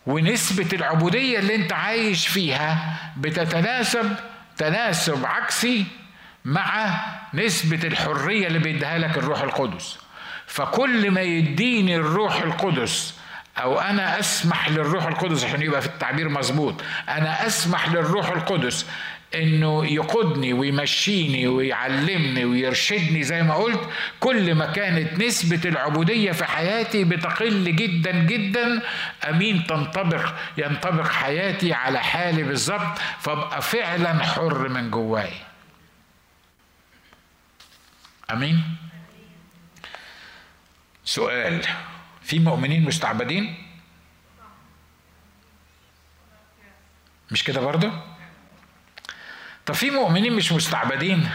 [0.07, 4.17] ونسبة العبودية اللي انت عايش فيها بتتناسب
[4.57, 5.85] تناسب عكسي
[6.45, 7.01] مع
[7.35, 9.99] نسبة الحرية اللي بيديها لك الروح القدس.
[10.47, 13.15] فكل ما يديني الروح القدس
[13.59, 18.87] أو أنا أسمح للروح القدس عشان يبقى في التعبير مظبوط أنا أسمح للروح القدس
[19.35, 23.81] إنه يقودني ويمشيني ويعلمني ويرشدني زي ما قلت
[24.21, 28.83] كل ما كانت نسبة العبودية في حياتي بتقل جدا جدا
[29.29, 35.31] أمين تنطبق ينطبق حياتي على حالي بالظبط فابقى فعلا حر من جواي.
[38.33, 38.63] أمين؟
[41.05, 41.67] سؤال.
[42.23, 43.55] في مؤمنين مستعبدين؟
[47.31, 47.93] مش كده برضه؟
[49.67, 51.31] طب في مؤمنين مش مستعبدين؟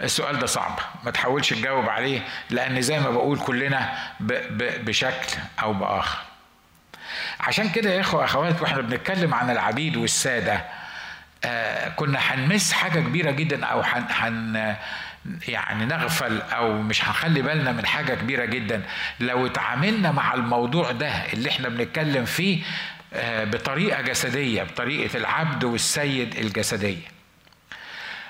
[0.00, 0.78] السؤال ده صعب.
[1.04, 3.98] ما تحاولش تجاوب عليه لأن زي ما بقول كلنا
[4.60, 6.18] بشكل أو بآخر.
[7.40, 10.64] عشان كده يا إخوة اخوات وإحنا بنتكلم عن العبيد والسادة.
[11.44, 14.76] آه كنا هنمس حاجة كبيرة جدا أو هن
[15.48, 18.82] يعني نغفل أو مش هنخلي بالنا من حاجة كبيرة جدا.
[19.20, 22.62] لو اتعاملنا مع الموضوع ده اللي إحنا بنتكلم فيه
[23.24, 27.12] بطريقة جسدية بطريقة العبد والسيد الجسدية.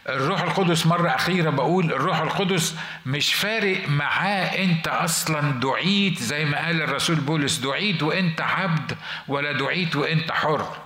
[0.08, 2.74] الروح القدس مرة أخيرة بقول الروح القدس
[3.06, 8.96] مش فارق معاه أنت أصلا دعيت زي ما قال الرسول بولس دعيت وأنت عبد
[9.28, 10.76] ولا دعيت وأنت حر.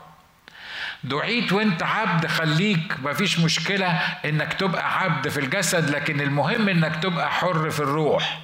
[1.07, 3.87] دعيت وانت عبد خليك مفيش مشكلة
[4.25, 8.41] إنك تبقى عبد في الجسد لكن المهم إنك تبقى حر في الروح.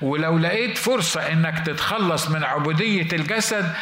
[0.00, 3.74] ولو لقيت فرصة إنك تتخلص من عبودية الجسد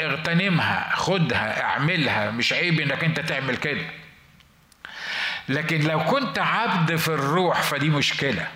[0.00, 3.86] اغتنمها خدها اعملها مش عيب إنك أنت تعمل كده.
[5.48, 8.48] لكن لو كنت عبد في الروح فدي مشكلة.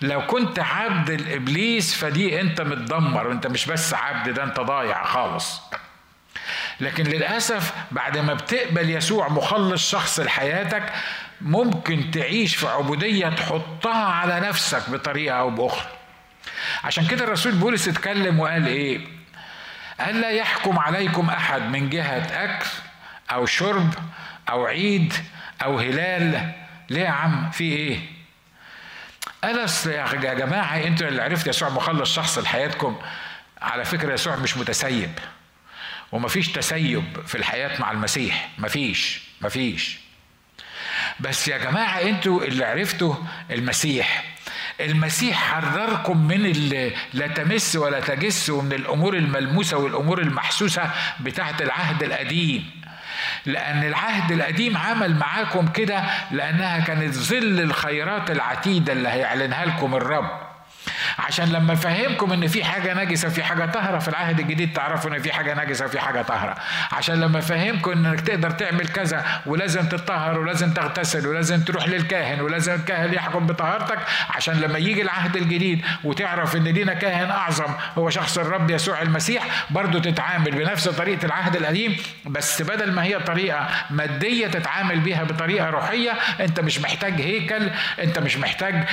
[0.00, 5.60] لو كنت عبد الإبليس فدي أنت متدمر أنت مش بس عبد ده أنت ضايع خالص.
[6.80, 10.92] لكن للأسف بعد ما بتقبل يسوع مخلص شخص لحياتك
[11.40, 15.90] ممكن تعيش في عبودية تحطها على نفسك بطريقة أو بأخرى.
[16.84, 19.00] عشان كده الرسول بولس اتكلم وقال إيه؟
[20.00, 22.66] قال لا يحكم عليكم أحد من جهة أكل
[23.32, 23.94] أو شرب
[24.50, 25.14] أو عيد
[25.62, 26.52] أو هلال.
[26.90, 27.98] ليه يا عم؟ في
[29.44, 32.98] قال اصل يا جماعة أنتوا اللي عرفت يسوع مخلص شخص لحياتكم؟
[33.62, 35.10] على فكرة يسوع مش متسيب.
[36.12, 38.48] ومفيش تسيب في الحياة مع المسيح.
[38.58, 39.98] مفيش مفيش.
[41.20, 43.14] بس يا جماعة أنتوا اللي عرفتوا
[43.50, 44.24] المسيح.
[44.80, 52.02] المسيح حرركم من اللي لا تمس ولا تجس ومن الأمور الملموسة والأمور المحسوسة بتاعت العهد
[52.02, 52.70] القديم.
[53.46, 60.49] لأن العهد القديم عمل معاكم كده لأنها كانت ظل الخيرات العتيدة اللي هيعلنها لكم الرب.
[61.26, 65.18] عشان لما أفهمكم إن في حاجة نجسة في حاجة طاهرة في العهد الجديد تعرفوا إن
[65.22, 66.54] في حاجة نجسة وفي حاجة طاهرة.
[66.92, 72.74] عشان لما أفهمكم إنك تقدر تعمل كذا ولازم تطهر ولازم تغتسل ولازم تروح للكاهن ولازم
[72.74, 73.98] الكاهن يحكم بطهارتك
[74.30, 79.44] عشان لما يجي العهد الجديد وتعرف إن لينا كاهن أعظم هو شخص الرب يسوع المسيح
[79.70, 85.70] برضو تتعامل بنفس طريقة العهد القديم بس بدل ما هي طريقة مادية تتعامل بيها بطريقة
[85.70, 87.70] روحية أنت مش محتاج هيكل
[88.02, 88.84] أنت مش محتاج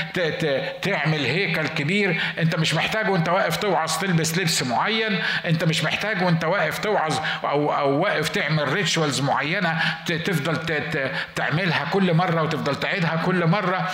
[0.82, 6.24] تعمل هيكل كبير انت مش محتاج وانت واقف توعظ تلبس لبس معين انت مش محتاج
[6.24, 10.58] وانت واقف توعظ أو أو واقف تعمل ريتشوالز معينة تفضل
[11.36, 13.90] تعملها كل مرة وتفضل تعيدها كل مرة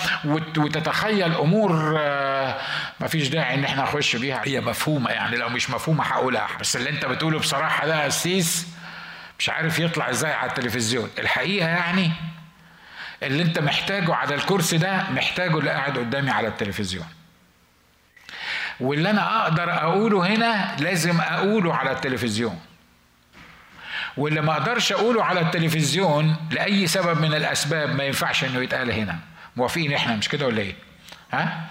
[0.56, 2.56] وتتخيل أمور آه،
[3.00, 4.40] ما فيش داعي إن إحنا نخش بيها.
[4.44, 8.66] هي مفهومة يعني لو مش مفهومة هقولها بس اللي أنت بتقوله بصراحة ده قسيس
[9.38, 11.10] مش عارف يطلع إزاي على التلفزيون.
[11.18, 12.10] الحقيقة يعني
[13.22, 17.06] اللي أنت محتاجه على الكرسي ده محتاجه اللي قاعد قدامي على التلفزيون.
[18.80, 22.60] واللي أنا أقدر أقوله هنا لازم أقوله على التلفزيون.
[24.16, 29.18] واللي ما أقدرش أقوله على التلفزيون لأي سبب من الأسباب ما ينفعش إنه يتقال هنا.
[29.56, 30.74] موافقين إحنا مش كده ولا إيه؟
[31.32, 31.64] ها؟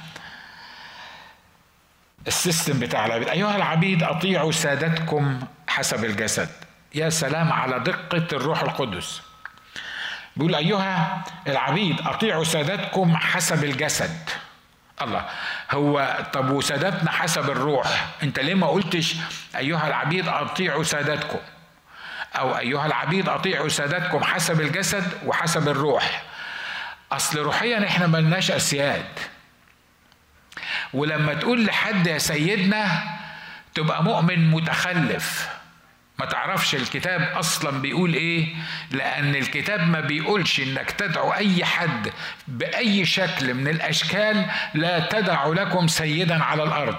[2.27, 3.29] السيستم بتاع العبيد.
[3.29, 6.49] أيها العبيد أطيعوا سادتكم حسب الجسد.
[6.95, 9.21] يا سلام على دقة الروح القدس.
[10.35, 14.29] بيقول أيها العبيد أطيعوا سادتكم حسب الجسد.
[15.03, 15.25] الله.
[15.71, 18.05] هو طب وسادتنا حسب الروح.
[18.23, 19.15] انت ليه ما قلتش
[19.55, 21.39] أيها العبيد أطيعوا سادتكم؟
[22.35, 26.23] أو أيها العبيد أطيعوا سادتكم حسب الجسد وحسب الروح.
[27.11, 29.05] أصل روحيا إحنا ملناش أسياد.
[30.93, 33.03] ولما تقول لحد يا سيدنا
[33.73, 35.49] تبقى مؤمن متخلف.
[36.23, 38.55] ما تعرفش الكتاب أصلا بيقول إيه؟
[38.91, 42.11] لأن الكتاب ما بيقولش إنك تدعو أي حد
[42.47, 46.95] بأي شكل من الأشكال لا تدع لكم سيدا على الأرض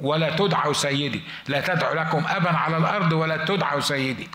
[0.00, 1.22] ولا تدعوا سيدي.
[1.48, 4.28] لا تدعو لكم ابا على الأرض ولا تدعوا سيدي.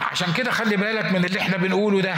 [0.00, 2.16] عشان كده خلي بالك من اللي إحنا بنقوله ده.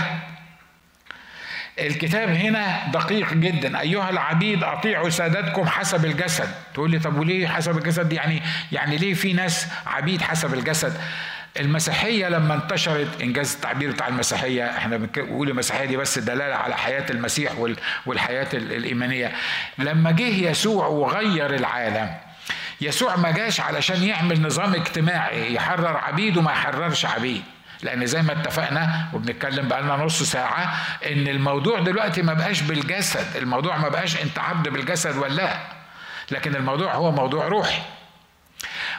[1.86, 3.80] الكتاب هنا دقيق جدا.
[3.80, 6.48] أيها العبيد أطيعوا سادتكم حسب الجسد.
[6.74, 11.00] تقول لي طب وليه حسب الجسد؟ يعني يعني ليه في ناس عبيد حسب الجسد؟
[11.60, 17.06] المسيحية لما انتشرت إنجاز التعبير بتاع المسيحية إحنا بنقول المسيحية دي بس دلالة على حياة
[17.10, 17.52] المسيح
[18.06, 19.32] والحياة الإيمانية.
[19.78, 22.14] لما جه يسوع وغير العالم
[22.80, 27.42] يسوع ما جاش علشان يعمل نظام اجتماعي يحرر عبيد وما يحررش عبيد.
[27.82, 30.74] لأن زي ما اتفقنا وبنتكلم بقالنا نص ساعة
[31.06, 35.58] إن الموضوع دلوقتي ما بقاش بالجسد الموضوع ما بقاش أنت عبد بالجسد ولا لأ
[36.30, 37.82] لكن الموضوع هو موضوع روحي.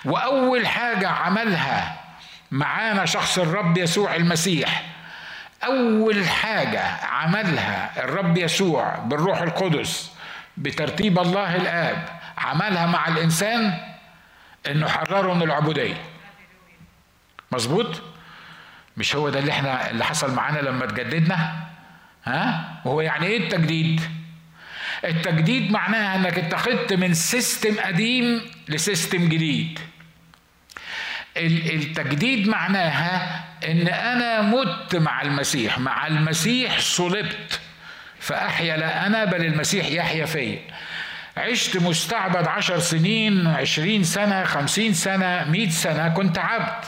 [0.06, 2.00] وأول حاجة عملها
[2.52, 4.84] معانا شخص الرب يسوع المسيح
[5.63, 10.12] أول حاجة عملها الرب يسوع بالروح القدس
[10.58, 13.78] بترتيب الله الآب عملها مع الإنسان
[14.68, 15.98] إنه حرره من العبودية.
[17.52, 18.02] مظبوط؟
[19.00, 21.54] مش هو ده اللي إحنا اللي حصل معانا لما تجددنا
[22.25, 24.02] ها؟ وهو يعني إيه التجديد؟
[25.06, 29.79] التجديد معناها إنك اتاخدت من system قديم ل system جديد.
[31.37, 37.60] التجديد معناها إن أنا مت مع المسيح مع المسيح صلبت
[38.19, 40.60] فأحيا لا أنا بل المسيح يحيا فيا
[41.37, 46.85] عشت مستعبد عشر سنين عشرين سنة خمسين سنة مئة سنة كنت عبد.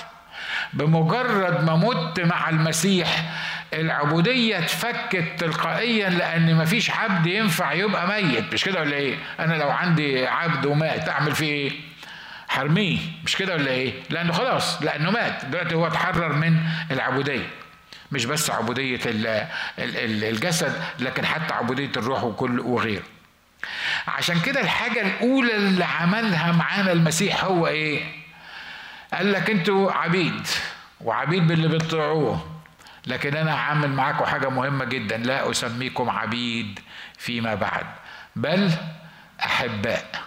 [0.74, 3.24] بمجرد ما مت مع المسيح
[3.74, 9.70] العبودية اتفكت تلقائيا لأن مفيش عبد ينفع يبقى ميت مش كده ولا إيه؟ أنا لو
[9.70, 11.72] عندي عبد ومات أعمل فيه إيه؟
[12.48, 16.58] حرميه مش كده ولا إيه؟ لأنه خلاص لأنه مات دلوقتي هو اتحرر من
[16.92, 17.48] العبودية
[18.12, 19.00] مش بس عبودية
[19.80, 23.04] الجسد لكن حتى عبودية الروح وكل وغيره
[24.08, 28.21] عشان كده الحاجة الأولى اللي عملها معانا المسيح هو إيه؟
[29.14, 30.48] قال لك أنتوا عبيد
[31.02, 32.62] وعبيد باللي بتطيعوه.
[33.08, 36.80] لكن أنا هعمل معاكم حاجة مهمة جدا لا أسميكم عبيد
[37.18, 37.86] فيما بعد.
[38.36, 38.72] بل
[39.44, 40.22] أحباء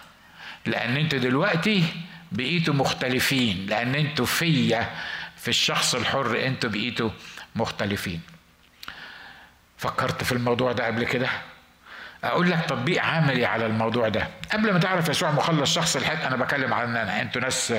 [0.66, 1.84] لأن أنتوا دلوقتي
[2.32, 4.90] بقيتوا مختلفين لأن أنتوا فيا
[5.36, 7.10] في الشخص الحر أنتوا بقيتوا
[7.56, 8.20] مختلفين.
[9.78, 11.28] فكرت في الموضوع ده قبل كده؟
[12.24, 14.28] أقول لك تطبيق عملي على الموضوع ده.
[14.52, 16.96] قبل ما تعرف يسوع مخلص شخص الحد أنا بكلم عن.
[16.96, 17.74] أنتوا ناس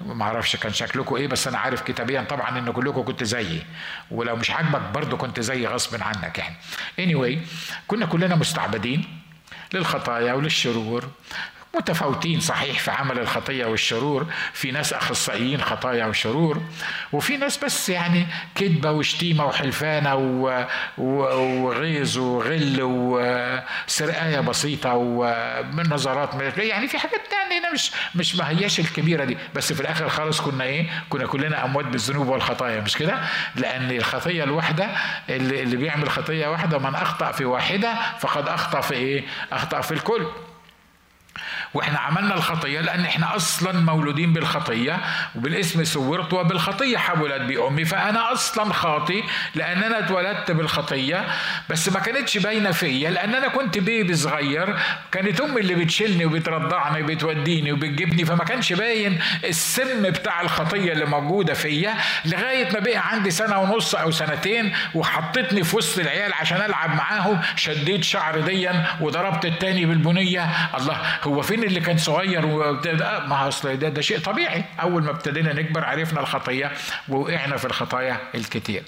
[0.00, 3.62] ما أعرفش كان شكلكم إيه بس أنا عارف كتابيا طبعا إن كلكم كنت زيي.
[4.10, 6.56] ولو مش عاجبك برضه كنت زيي غصب عنك يعني.
[6.98, 7.38] Anyway
[7.86, 9.04] كنا كلنا مستعبدين
[9.74, 11.08] للخطايا وللشرور.
[11.74, 14.26] متفاوتين صحيح في عمل الخطية والشرور.
[14.52, 16.62] في ناس أخصائيين خطايا وشرور
[17.12, 20.14] وفي ناس بس يعني كذبة وشتيمة وحلفانة
[20.98, 29.24] وغيظ وغل وسرقاية بسيطة ومن نظرات يعني في حاجات تانية مش مش ما هياش الكبيرة
[29.24, 29.38] دي.
[29.54, 33.18] بس في الآخر خالص كنا إيه؟ كنا كلنا أموات بالذنوب والخطايا مش كده؟
[33.56, 34.88] لأن الخطية الواحدة
[35.28, 39.92] اللي, اللي بيعمل خطية واحدة من أخطأ في واحدة فقد أخطأ في إيه؟ أخطأ في
[39.92, 40.26] الكل.
[41.74, 45.00] وإحنا عملنا الخطية لأن إحنا أصلا مولودين بالخطية
[45.36, 49.22] وبالاسم صورت وبالخطية حولت بأمي فأنا أصلا خاطي
[49.54, 51.24] لأن أنا اتولدت بالخطية.
[51.70, 54.76] بس ما كانتش باينة فيا لأن أنا كنت بيبي صغير
[55.12, 61.54] كانت أمي اللي بتشيلني وبترضعني وبتوديني وبتجيبني فما كانش باين السم بتاع الخطية اللي موجودة
[61.54, 61.94] فيا
[62.24, 67.40] لغاية ما بقى عندي سنة ونص أو سنتين وحطتني في وسط العيال عشان ألعب معاهم
[67.56, 70.48] شديت شعر ديا وضربت التاني بالبنية.
[70.78, 72.46] الله هو فين اللي كان صغير
[73.26, 74.64] ما أصل ده, ده شيء طبيعي.
[74.82, 76.72] أول ما ابتدينا نكبر عرفنا الخطية
[77.08, 78.82] ووقعنا في الخطايا الكتير.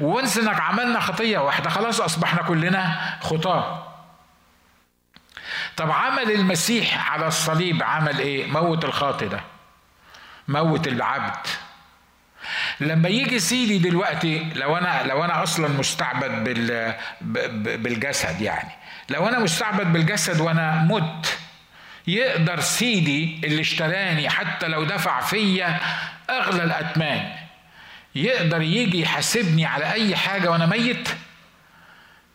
[0.00, 3.86] وانس إنك عملنا خطية واحدة خلاص أصبحنا كلنا خطاة.
[5.76, 9.40] طب عمل المسيح على الصليب عمل إيه؟ موت الخاطي ده.
[10.48, 11.46] موت العبد.
[12.80, 16.94] لما يجي سيدي دلوقتي لو أنا لو أنا أصلا مستعبد بال
[17.78, 18.70] بالجسد يعني.
[19.08, 21.38] لو أنا مستعبد بالجسد وأنا مت
[22.06, 25.78] يقدر سيدي اللي اشتراني حتى لو دفع فيا
[26.30, 27.32] أغلى الاثمان
[28.14, 31.08] يقدر يجي يحاسبني على أي حاجة وأنا ميت؟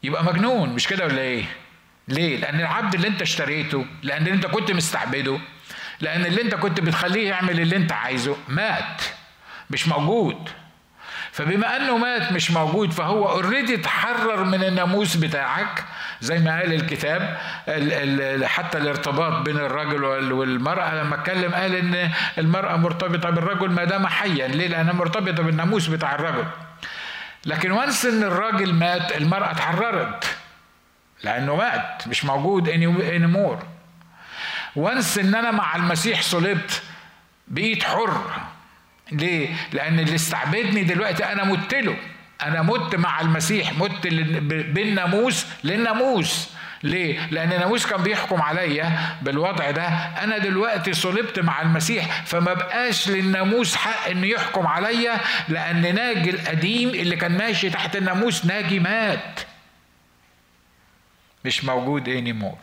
[0.03, 1.43] يبقى مجنون مش كده ولا إيه؟
[2.07, 5.39] ليه؟ لأن العبد اللي أنت اشتريته لأن أنت كنت مستعبده
[6.01, 9.01] لأن اللي أنت كنت بتخليه يعمل اللي أنت عايزه مات
[9.69, 10.49] مش موجود.
[11.35, 15.83] فبما أنه مات مش موجود فهو already اتحرر من الناموس بتاعك
[16.21, 17.37] زي ما قال الكتاب
[18.43, 20.95] حتى الارتباط بين الرجل والمرأة.
[20.95, 24.47] لما اتكلم قال إن المرأة مرتبطة بالرجل ما دام حيا.
[24.47, 26.45] ليه؟ لأنها مرتبطة بالناموس بتاع الرجل.
[27.45, 30.37] لكن once إن الراجل مات المرأة اتحررت.
[31.23, 33.63] لأنه مات مش موجود anymore
[34.75, 36.83] once إن أنا مع المسيح صلبت
[37.47, 38.21] بقيت حر.
[39.11, 41.95] ليه؟ لأن اللي استعبدني دلوقتي أنا مت له.
[42.43, 44.07] أنا مت مع المسيح مت
[44.47, 46.49] بالناموس للناموس.
[46.83, 49.87] ليه؟ لأن الناموس كان بيحكم عليا بالوضع ده.
[50.23, 55.17] أنا دلوقتي صلبت مع المسيح فما بقاش للناموس حق إنه يحكم عليا
[55.49, 59.39] لأن ناجي القديم اللي كان ماشي تحت الناموس ناجي مات.
[61.45, 62.57] مش موجود انيمور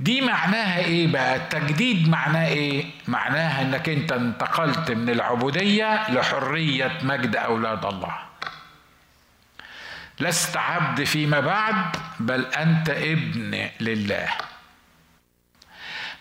[0.00, 7.36] دي معناها إيه بقى؟ التجديد معناه إيه؟ معناها انك انت انتقلت من العبودية لحرية مجد
[7.36, 8.14] أولاد الله.
[10.20, 14.28] لست عبد فيما بعد بل أنت ابن لله.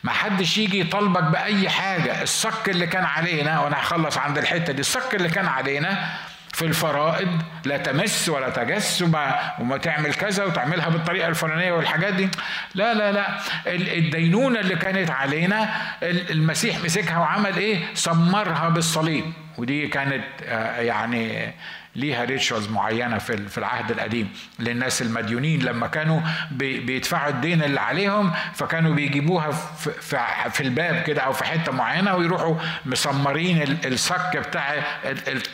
[0.03, 2.23] ما حدش يجي يطالبك بأي حاجة.
[2.23, 6.13] الصك اللي كان علينا وأنا هخلص عند الحتة دي الصك اللي كان علينا
[6.53, 12.29] في الفرائض لا تمس ولا تجس وما, تعمل كذا وتعملها بالطريقة الفلانية والحاجات دي.
[12.75, 13.27] لا لا لا.
[13.67, 15.69] الدينونة اللي كانت علينا
[16.03, 19.25] المسيح مسكها وعمل إيه؟ سمرها بالصليب.
[19.57, 20.23] ودي كانت
[20.79, 21.53] يعني
[21.95, 24.33] ليها ريتشوالز معينة في في العهد القديم.
[24.59, 26.21] للناس المديونين لما كانوا
[26.51, 30.19] بيدفعوا الدين اللي عليهم فكانوا بيجيبوها في,
[30.51, 34.75] في الباب كده أو في حتة معينة ويروحوا مسمرين الصك بتاع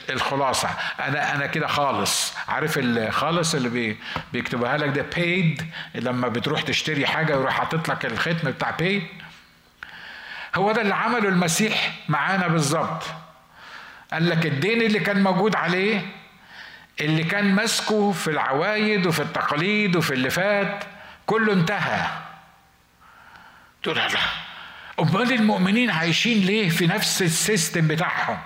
[0.10, 0.70] الخلاصة.
[1.00, 2.34] أنا أنا كده خالص.
[2.48, 3.96] عارف الخالص اللي
[4.34, 5.64] بيكتبها لك ده paid
[5.96, 9.02] لما بتروح تشتري حاجة ويروح حاطط لك الختم بتاع paid
[10.56, 13.04] هو ده اللي عمله المسيح معانا بالظبط.
[14.14, 16.02] قال لك الدين اللي كان موجود عليه
[17.02, 20.84] اللي كان ماسكه في العوايد وفي التقاليد وفي اللي فات
[21.26, 22.08] كله انتهى.
[23.84, 24.08] تقول لا.
[25.00, 28.40] امال المؤمنين عايشين ليه في نفس السيستم بتاعهم؟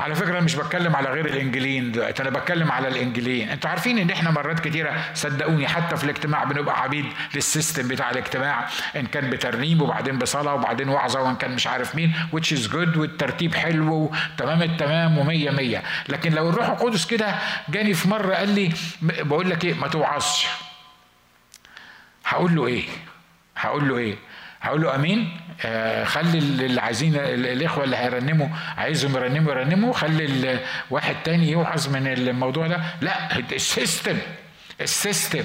[0.00, 3.98] على فكرة أنا مش بتكلم على غير الإنجيلين دلوقتي أنا بتكلم على الإنجيلين أنتوا عارفين
[3.98, 9.30] إن إحنا مرات كتيرة صدقوني حتى في الاجتماع بنبقى عبيد للسيستم بتاع الاجتماع إن كان
[9.30, 14.10] بترنيم وبعدين بصلاة وبعدين وعظة وإن كان مش عارف مين which is good والترتيب حلو
[14.34, 15.82] وتمام التمام ومية مية.
[16.08, 17.34] لكن لو الروح القدس كده
[17.68, 18.72] جاني في مرة قال لي
[19.02, 20.46] بقول لك إيه ما توعظش.
[22.24, 22.84] هقول له إيه؟
[23.56, 24.16] هقول له إيه؟
[24.60, 31.16] هقول له امين آه خلي اللي عايزين الاخوة اللي هيرنموا عايزهم يرنموا يرنموا خلي واحد
[31.24, 32.80] تاني يوعظ من الموضوع ده.
[33.00, 34.18] لا ال system
[34.80, 35.44] ال system.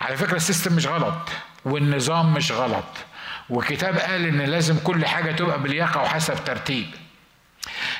[0.00, 1.28] على فكرة ال system مش غلط
[1.64, 2.84] والنظام مش غلط
[3.50, 6.86] وكتاب قال إن لازم كل حاجة تبقى بلياقة وحسب ترتيب.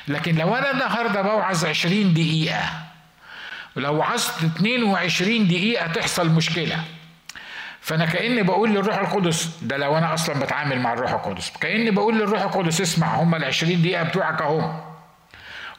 [0.07, 2.69] لكن لو أنا النهارده بوعظ 20 دقيقة
[3.75, 6.83] ولو وعظت 22 دقيقة تحصل مشكلة.
[7.87, 11.51] فأنا كأني بقول للروح القدس ده لو أنا أصلا بتعامل مع الروح القدس.
[11.61, 14.81] كأني بقول للروح القدس اسمع هم ال 20 دقيقة بتوعك اهم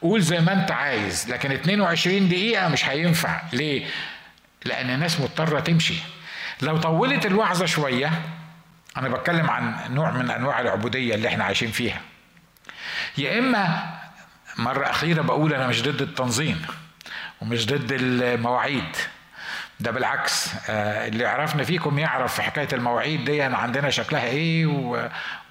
[0.01, 3.41] قول زي ما أنت عايز لكن 22 دقيقة مش هينفع.
[3.53, 3.85] ليه؟
[4.65, 5.93] لأن الناس مضطرة تمشي.
[6.61, 8.11] لو طولت الوعظة شوية
[8.97, 12.01] أنا بتكلم عن نوع من أنواع العبودية اللي إحنا عايشين فيها.
[13.17, 13.89] يا إما
[14.57, 16.61] مرة أخيرة بقول أنا مش ضد التنظيم
[17.41, 18.95] ومش ضد المواعيد.
[19.79, 24.65] ده بالعكس آه، اللي يعرفنا فيكم يعرف في حكاية المواعيد دي عندنا شكلها إيه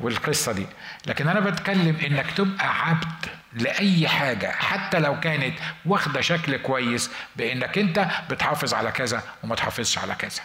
[0.01, 0.67] والقصة دي.
[1.07, 7.79] لكن أنا بتكلم إنك تبقى عبد لأي حاجة حتى لو كانت واخدة شكل كويس بإنك
[7.79, 10.43] أنت بتحافظ على كذا وما تحافظش على كذا.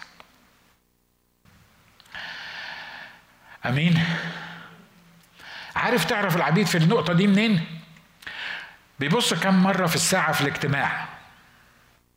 [3.65, 4.03] أمين؟
[5.75, 7.65] عارف تعرف العبيد في النقطة دي منين؟
[8.99, 11.12] بيبص كم مرة في الساعة في الاجتماع.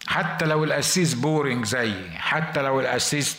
[0.07, 3.39] حتى لو القسيس بورينج زيي حتى لو القسيس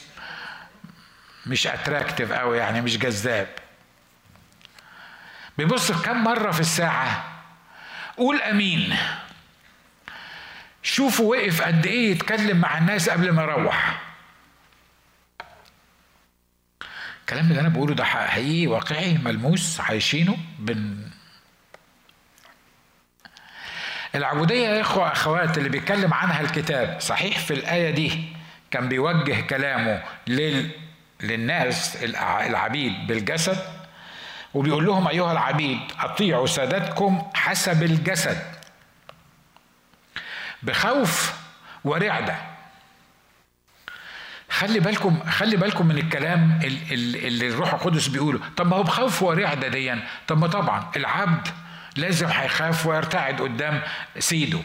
[1.45, 3.47] مش اتراكتيف قوي يعني مش جذاب.
[5.57, 7.25] بيبص كم مرة في الساعة
[8.17, 8.95] قول أمين.
[10.83, 14.01] شوفوا وقف قد إيه يتكلم مع الناس قبل ما يروح.
[17.21, 21.09] الكلام اللي أنا بقوله ده حقيقي واقعي ملموس عايشينه بن
[24.15, 28.23] العبودية يا إخوة أخوات اللي بيتكلم عنها الكتاب صحيح في الآية دي
[28.71, 30.69] كان بيوجه كلامه لل...
[31.23, 33.57] للناس العبيد بالجسد
[34.53, 38.37] وبيقول لهم أيها العبيد أطيعوا سادتكم حسب الجسد
[40.63, 41.33] بخوف
[41.83, 42.35] ورعدة.
[44.49, 48.39] خلي بالكم خلي بالكم من الكلام اللي الروح القدس بيقوله.
[48.57, 50.03] طب ما هو بخوف ورعدة ديا.
[50.27, 51.47] طب ما طبعا العبد
[51.97, 53.81] لازم هيخاف ويرتعد قدام
[54.19, 54.59] سيده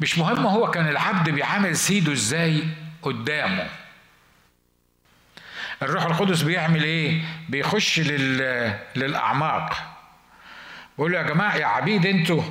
[0.00, 2.64] مش مهم هو كان العبد بيعامل سيده إزاي
[3.02, 3.66] قدامه.
[5.82, 8.74] الروح القدس بيعمل إيه؟ بيخش لل...
[8.96, 9.82] للأعماق.
[10.98, 12.42] بيقول يا جماعة يا عبيد أنتوا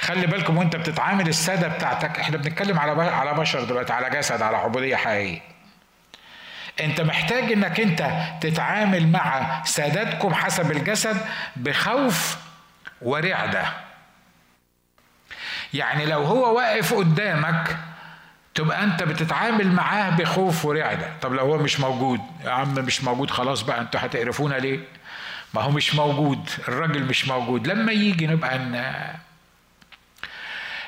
[0.00, 2.18] خلي بالكم وانت بتتعامل السادة بتاعتك.
[2.18, 5.40] إحنا بنتكلم على على بشر دلوقتي على جسد على عبودية حقيقية.
[6.80, 12.36] انت محتاج انك انت تتعامل مع سادتكم حسب الجسد بخوف
[13.02, 13.72] ورعدة.
[15.74, 17.76] يعني لو هو واقف قدامك
[18.54, 21.10] تبقى أنت بتتعامل معاه بخوف ورعدة.
[21.22, 24.80] طب لو هو مش موجود يا عم مش موجود خلاص بقى أنتوا هتقرفونا ليه؟
[25.54, 27.66] ما هو مش موجود الراجل مش موجود.
[27.66, 28.94] لما يجي نبقى ان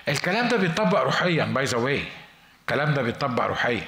[0.08, 2.04] الكلام ده بيتطبق روحيا by the way
[2.60, 3.84] الكلام ده بيتطبق روحيا.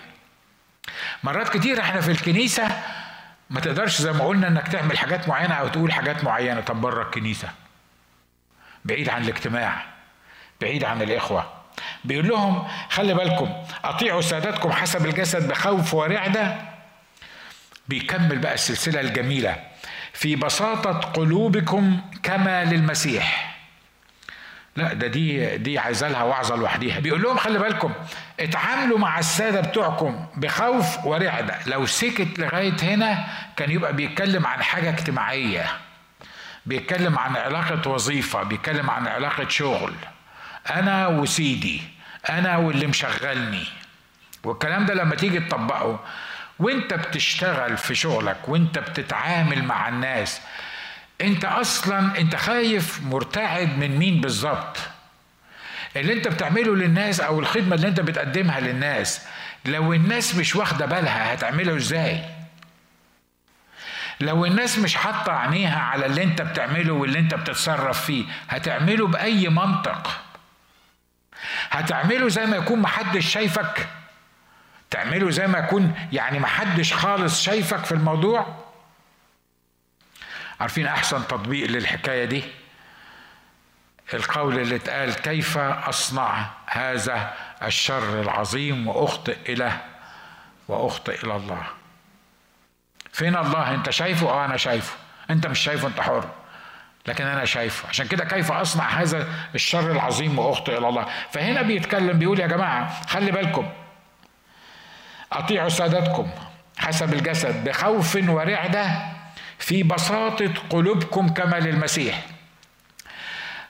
[1.25, 2.83] مرات كتير إحنا في الكنيسة
[3.51, 6.61] ما تقدرش زي ما قلنا انك تعمل حاجات معينة أو تقول حاجات معينة.
[6.61, 7.49] طب بره الكنيسة.
[8.85, 9.85] بعيد عن الاجتماع
[10.61, 11.53] بعيد عن الإخوة.
[12.05, 13.49] بيقول لهم خلي بالكم
[13.85, 16.57] أطيعوا سادتكم حسب الجسد بخوف ورعدة.
[17.89, 19.57] بيكمل بقى السلسلة الجميلة.
[20.13, 23.55] في بساطة قلوبكم كما للمسيح.
[24.77, 27.01] لا ده دي دي عايزة لها وعظة لوحديها.
[27.01, 27.93] بيقول لهم خلي بالكم
[28.41, 31.59] اتعاملوا مع السادة بتوعكم بخوف ورعدة.
[31.67, 33.25] لو سكت لغاية هنا
[33.57, 35.67] كان يبقى بيتكلم عن حاجة اجتماعية.
[36.67, 39.95] بيتكلم عن علاقة وظيفة بيتكلم عن علاقة شغل.
[40.71, 41.83] أنا وسيدي
[42.31, 43.65] أنا واللي مشغلني.
[44.45, 46.01] والكلام ده لما تيجي تطبقه
[46.59, 50.41] وانت بتشتغل في شغلك وانت بتتعامل مع الناس
[51.21, 54.77] انت أصلا انت خايف مرتعد من مين بالظبط؟
[55.97, 59.27] اللي انت بتعمله للناس أو الخدمة اللي انت بتقدمها للناس
[59.65, 62.25] لو الناس مش واخدة بالها هتعمله إزاي؟
[64.21, 69.49] لو الناس مش حاطة عينيها على اللي انت بتعمله واللي انت بتتصرف فيه هتعمله بأي
[69.49, 70.21] منطق؟
[71.71, 73.89] هتعمله زي ما يكون محدش شايفك؟
[74.91, 78.47] تعمله زي ما يكون يعني محدش خالص شايفك في الموضوع؟
[80.61, 82.45] عارفين أحسن تطبيق للحكاية دي؟
[84.15, 89.85] القول اللي اتقال كيف أصنع هذا الشر العظيم وأخطئ اليه
[90.69, 91.63] وأخطئ إلى الله؟
[93.15, 94.95] فين الله انت شايفه؟ آه أنا شايفه.
[95.31, 96.29] انت مش شايفه انت حر.
[97.07, 97.89] لكن أنا شايفه.
[97.89, 103.07] عشان كده كيف اصنع هذا الشر العظيم واخطئ إلى الله؟ فهنا بيتكلم بيقول يا جماعة
[103.07, 103.69] خلي بالكم.
[105.33, 106.31] أطيعوا سادتكم
[106.79, 108.87] حسب الجسد بخوف ورعدة
[109.59, 112.23] في بساطة قلوبكم كما للمسيح.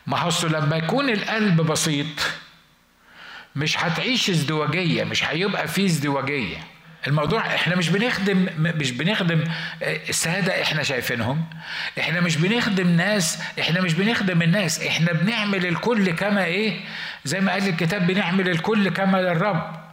[0.07, 2.07] ما هو لما يكون القلب بسيط
[3.57, 6.74] مش هتعيش ازدواجية مش هيبقى فيه ازدواجية.
[7.07, 9.45] الموضوع إحنا مش بنخدم مش بنخدم
[9.83, 11.45] آه، ساده إحنا شايفينهم.
[11.99, 14.83] إحنا مش بنخدم ناس إحنا مش بنخدم الناس.
[14.83, 16.81] إحنا بنعمل الكل كما إيه؟
[17.25, 19.85] زي ما قال الكتاب بنعمل الكل كما للرب.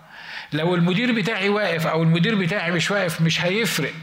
[0.54, 3.94] لو المدير بتاعي واقف أو المدير بتاعي مش واقف مش هيفرق.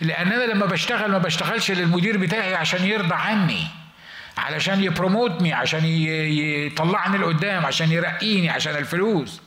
[0.00, 3.66] لأن أنا لما بشتغل ما بشتغلش للمدير بتاعي عشان يرضى عني
[4.38, 9.40] علشان يبروموتني عشان يطلعني لقدام عشان يرقيني عشان الفلوس.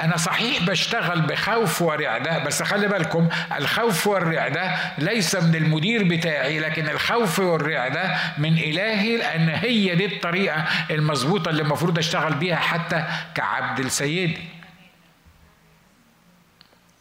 [0.00, 3.28] أنا صحيح بشتغل بخوف ورعدة بس خلي بالكم
[3.58, 10.64] الخوف والرعدة ليس من المدير بتاعي لكن الخوف والرعدة من إلهي لأن هي دي الطريقة
[10.90, 14.38] المظبوطة اللي المفروض أشتغل بيها حتى كعبد لسيدي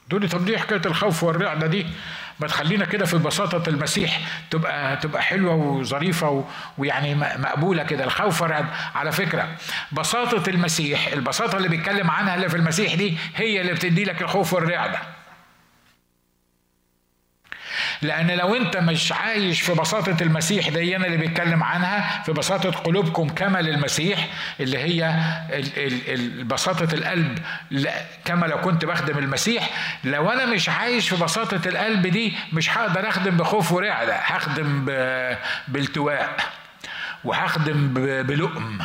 [0.09, 1.85] دول دي حكاية الخوف والرعدة دي.
[2.39, 4.19] ما تخلينا كده في بساطة المسيح
[4.51, 6.45] تبقى تبقى حلوة وظريفة
[6.77, 8.03] ويعني مقبولة كده.
[8.03, 8.43] الخوف
[8.95, 9.47] على فكرة
[9.91, 14.53] بساطة المسيح البساطة اللي بيتكلم عنها اللي في المسيح دي هي اللي بتدي لك الخوف
[14.53, 14.99] والرعدة
[18.01, 23.29] لأن لو أنت مش عايش في بساطة المسيح دي اللي بيتكلم عنها في بساطة قلوبكم
[23.29, 24.27] كما للمسيح
[24.59, 25.13] اللي هي
[26.43, 27.39] بساطة القلب
[28.25, 29.69] كما لو كنت بخدم المسيح.
[30.03, 34.85] لو أنا مش عايش في بساطة القلب دي مش هقدر أخدم بخوف ورعدة هخدم
[35.67, 36.37] بالتواء
[37.23, 37.93] وهخدم
[38.23, 38.79] بلؤم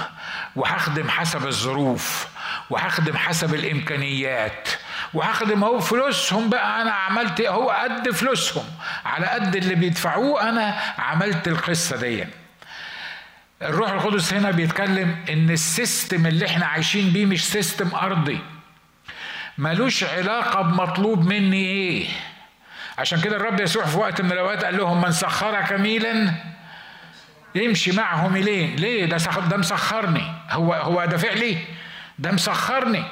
[0.56, 2.26] وهخدم حسب الظروف
[2.70, 4.68] وهخدم حسب الإمكانيات
[5.14, 6.82] وهخدم اهو فلوسهم بقى.
[6.82, 8.64] أنا عملت هو قد فلوسهم.
[9.04, 12.24] على قد اللي بيدفعوه أنا عملت القصة دي.
[13.62, 18.38] الروح القدس هنا بيتكلم إن ال system اللي إحنا عايشين بيه مش system أرضي.
[19.58, 22.08] ملوش علاقة بمطلوب مني إيه.
[22.98, 26.32] عشان كده الرب يسوع في وقت من الأوقات قال لهم من سخرك ميلا
[27.54, 29.16] يمشي معه ميلين ليه؟ ده
[29.48, 30.32] ده مسخرني.
[30.50, 31.58] هو هو ده فعلي؟
[32.18, 33.04] ده مسخرني.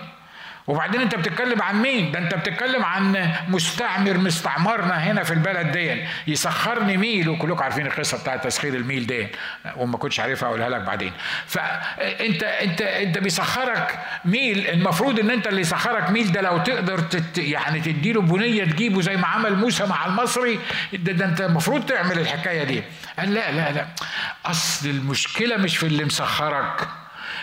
[0.68, 6.04] وبعدين انت بتتكلم عن مين؟ ده انت بتتكلم عن مستعمر مستعمرنا هنا في البلد دي
[6.26, 9.28] يسخرني ميل وكلكم عارفين القصة بتاعت تسخير الميل دي
[9.76, 11.12] وما كنتش عارفها أقولها لك بعدين.
[11.46, 14.66] فانت انت انت بيسخرك ميل.
[14.66, 19.16] المفروض ان انت اللي يسخرك ميل ده لو تقدر تت يعني تديله بنية تجيبه زي
[19.16, 20.58] ما عمل موسى مع المصري
[20.92, 22.82] ده, ده انت المفروض تعمل الحكاية دي.
[23.18, 23.86] قال لا لا لا.
[24.46, 26.88] أصل المشكلة مش في اللي مسخرك.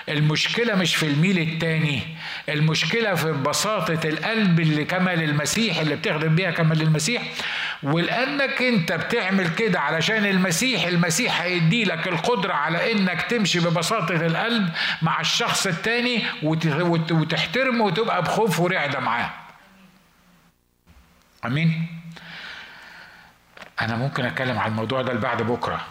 [0.09, 2.01] المشكلة مش في الميل التاني
[2.49, 7.23] المشكلة في بساطة القلب اللي كمل المسيح اللي بتخدم بيها كمل المسيح.
[7.83, 14.69] ولأنك أنت بتعمل كده علشان المسيح المسيح هيدي لك القدرة على أنك تمشي ببساطة القلب
[15.01, 16.23] مع الشخص التاني
[17.11, 19.29] وتحترمه وتبقى بخوف ورعدة معاه.
[21.45, 21.87] أمين؟
[23.81, 25.85] أنا ممكن أتكلم عن الموضوع ده بعد بكرة.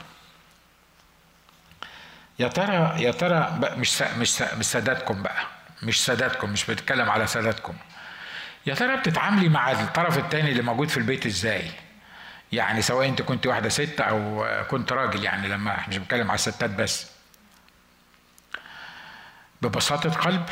[2.39, 5.43] يا ترى يا ترى مش مش مش ساداتكم بقى.
[5.82, 7.74] مش ساداتكم مش بتكلم على ساداتكم.
[8.66, 11.70] يا ترى بتتعاملي مع الطرف الثاني اللي موجود في البيت إزاي؟
[12.53, 16.35] يعني سواء انت كنت واحدة ست أو كنت راجل يعني لما إحنا مش بنتكلم على
[16.35, 17.11] الستات بس.
[19.62, 20.47] ببساطة قلب.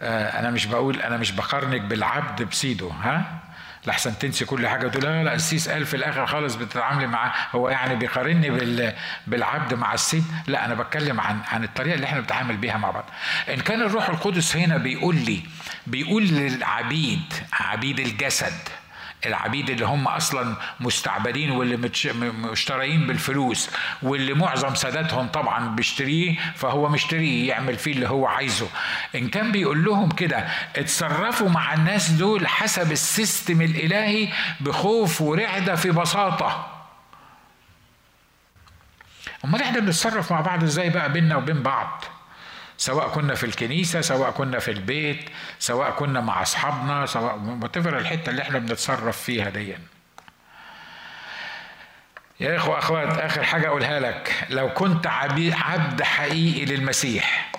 [0.00, 3.38] آه أنا مش بقول أنا مش بقارنك بالعبد بسيده ها؟
[3.86, 4.88] لحسن تنسي كل حاجة.
[4.88, 7.32] تقول لا لا السيس قال في الآخر خالص بتتعاملي معاه.
[7.52, 8.50] هو يعني بيقارني
[9.26, 13.04] بالعبد مع السيد لا أنا بتكلم عن عن الطريقة اللي إحنا بنتعامل بيها مع بعض.
[13.48, 15.42] إن كان الروح القدس هنا بيقول لي
[15.86, 18.52] بيقول للعبيد عبيد الجسد
[19.26, 21.76] العبيد اللي هم أصلا مستعبدين واللي
[22.32, 23.70] مشترين بالفلوس
[24.02, 28.68] واللي معظم ساداتهم طبعا بيشتريه فهو مشتريه يعمل فيه اللي هو عايزه.
[29.14, 34.28] إن كان بيقول لهم كده اتصرفوا مع الناس دول حسب السيستم الإلهي
[34.60, 36.66] بخوف ورعدة في بساطة.
[39.44, 42.04] أمال إحنا بنتصرف مع بعض إزاي بقى بيننا وبين بعض؟
[42.80, 48.30] سواء كنا في الكنيسة سواء كنا في البيت سواء كنا مع أصحابنا سواء وتفر الحتة
[48.30, 49.76] اللي إحنا بنتصرف فيها دي
[52.40, 54.46] يا إخوة أخوات آخر حاجة أقولها لك.
[54.50, 57.52] لو كنت عبد حقيقي للمسيح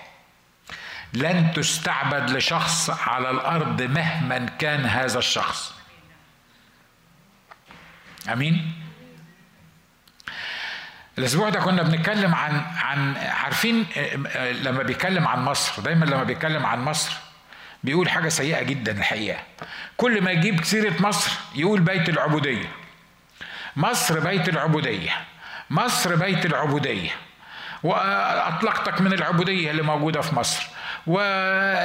[1.14, 5.74] لن تستعبد لشخص على الأرض مهما كان هذا الشخص.
[8.34, 8.81] أمين؟
[11.18, 13.86] الأسبوع ده كنا بنتكلم عن عن عارفين
[14.64, 17.12] لما بيتكلم عن مصر دايما لما بيتكلم عن مصر
[17.84, 19.40] بيقول حاجة سيئة جدا الحقيقة.
[19.98, 22.70] كل ما يجيب سيرة مصر يقول بيت العبودية.
[23.76, 25.12] مصر بيت العبودية.
[25.70, 27.10] مصر بيت العبودية.
[27.84, 30.68] وأطلقتك من العبودية اللي موجودة في مصر.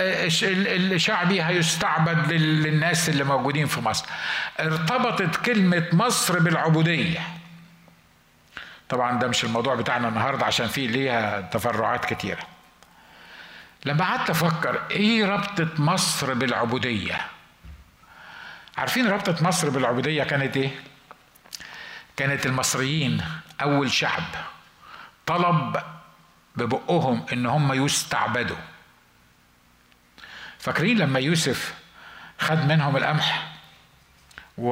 [0.03, 4.07] والشعبي هيستعبد للناس اللي موجودين في مصر.
[4.61, 7.21] ارتبطت كلمة مصر بالعبودية.
[8.89, 12.43] طبعا ده مش الموضوع بتاعنا النهارده عشان فيه ليها تفرعات كتيرة.
[13.85, 17.21] لما قعدت أفكر إيه ربطة مصر بالعبودية؟
[18.77, 20.71] عارفين ربطة مصر بالعبودية كانت إيه؟
[22.17, 23.23] كانت المصريين
[23.63, 24.23] أول شعب
[25.27, 25.77] طلب
[26.57, 28.57] ببقهم إن هم يستعبدوا.
[30.59, 31.75] فاكرين لما يوسف
[32.39, 33.53] خد منهم القمح
[34.59, 34.69] و...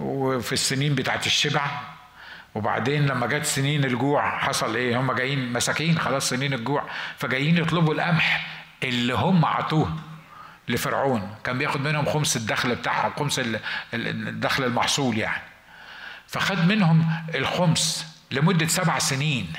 [0.00, 1.66] وفي السنين بتاعت الشبع؟
[2.54, 6.88] وبعدين لما جت سنين الجوع حصل إيه؟ هم جايين مساكين خلاص سنين الجوع.
[7.18, 8.46] فجايين يطلبوا القمح
[8.82, 9.96] اللي هم عطوه
[10.68, 11.34] لفرعون.
[11.44, 13.40] كان بياخد منهم خمس الدخل بتاعهم خمس
[13.94, 15.42] الدخل المحصول يعني.
[16.28, 19.52] فخد منهم الخمس لمدة سبع سنين.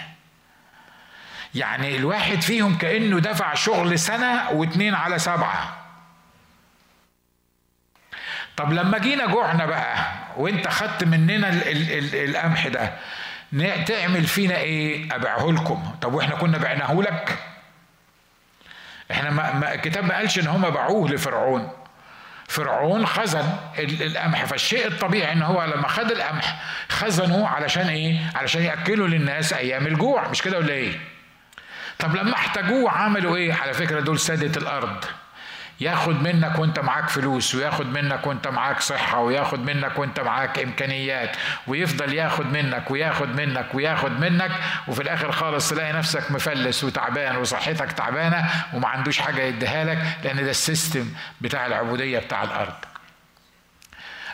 [1.55, 5.77] يعني الواحد فيهم كأنه دفع شغل سنة واتنين على سبعة.
[8.57, 11.61] طب لما جينا جوعنا بقى وانت خدت مننا
[12.13, 12.93] القمح ده
[13.87, 15.95] تعمل فينا إيه؟ ابيعه لكم.
[16.01, 17.37] طب وإحنا كنا بعناه لك؟
[19.11, 21.69] إحنا ما الكتاب ما قالش ان هم باعوه لفرعون.
[22.47, 29.07] فرعون خزن القمح فالشيء الطبيعي ان هو لما خد القمح خزنه علشان إيه؟ علشان ياكلوا
[29.07, 30.27] للناس أيام الجوع.
[30.27, 30.99] مش كده ولا إيه؟
[31.99, 35.05] طب لما احتاجوه عملوا إيه؟ على فكرة دول سادة الأرض.
[35.79, 41.37] ياخد منك وانت معاك فلوس وياخد منك وانت معاك صحة وياخد منك وانت معاك إمكانيات
[41.67, 44.51] ويفضل ياخد منك وياخد منك وياخد منك
[44.87, 50.35] وفي الآخر خالص تلاقي نفسك مفلس وتعبان وصحتك تعبانة وما عندوش حاجة يديها لك لأن
[50.43, 51.09] ده السيستم
[51.41, 52.75] بتاع العبودية بتاع الأرض.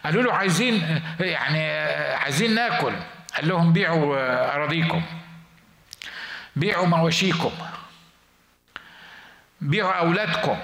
[0.06, 1.70] قالوا له عايزين يعني
[2.16, 2.94] عايزين ناكل.
[3.36, 5.02] قال لهم بيعوا أراضيكم.
[6.56, 7.52] بيعوا مواشيكم.
[9.62, 10.58] بيعوا أولادكم.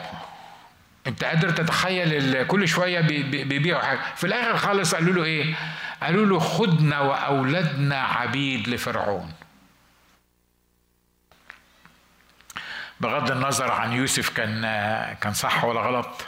[1.07, 2.99] انت قادر تتخيل كل شوية
[3.43, 3.99] بيبيعوا حاجة.
[4.15, 5.55] في الآخر خالص قالوا له إيه؟
[6.03, 9.33] قالوا له خدنا وأولادنا عبيد لفرعون.
[12.99, 14.61] بغض النظر عن يوسف كان
[15.21, 16.27] كان صح ولا غلط.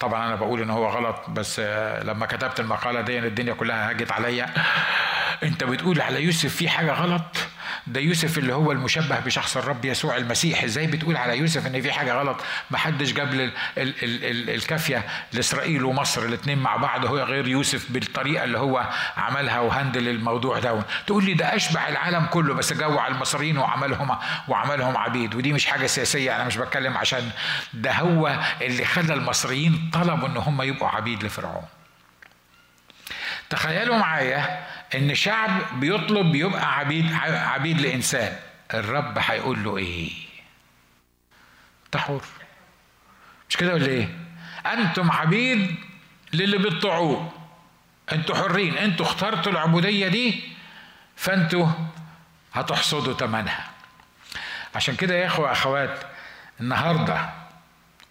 [0.00, 1.60] طبعا أنا بقول إن هو غلط بس
[2.02, 4.46] لما كتبت المقالة دي الدنيا كلها هاجت عليا.
[5.42, 7.36] أنت بتقول على يوسف في حاجة غلط؟
[7.86, 10.62] ده يوسف اللي هو المشبه بشخص الرب يسوع المسيح.
[10.64, 12.36] إزاي بتقول على يوسف إن في حاجة غلط؟
[12.70, 17.92] ما حدش جاب ال ال ال الكافية لإسرائيل ومصر الاثنين مع بعض هو غير يوسف
[17.92, 20.82] بالطريقة اللي هو عملها وهندل الموضوع ده.
[21.06, 24.16] تقول لي ده أشبع العالم كله بس جوع المصريين وعملهم
[24.48, 25.34] وعملهم عبيد.
[25.34, 27.30] ودي مش حاجة سياسية أنا مش بتكلم عشان
[27.74, 31.64] ده هو اللي خلى المصريين طلبوا إن هم يبقوا عبيد لفرعون.
[33.50, 38.36] تخيلوا معايا إن شعب بيطلب يبقى عبيد عبيد لإنسان.
[38.74, 40.10] الرب هيقول له إيه؟
[41.86, 42.22] انت حر.
[43.48, 44.08] مش كده ولا إيه؟
[44.66, 45.76] أنتم عبيد
[46.32, 47.32] للي بتطيعوه.
[48.12, 48.78] أنتوا حرين.
[48.78, 50.42] أنتوا اخترتوا العبودية دي
[51.16, 51.66] فأنتوا
[52.54, 53.70] هتحصدوا ثمنها
[54.74, 56.04] عشان كده يا إخوة أخوات
[56.60, 57.30] النهارده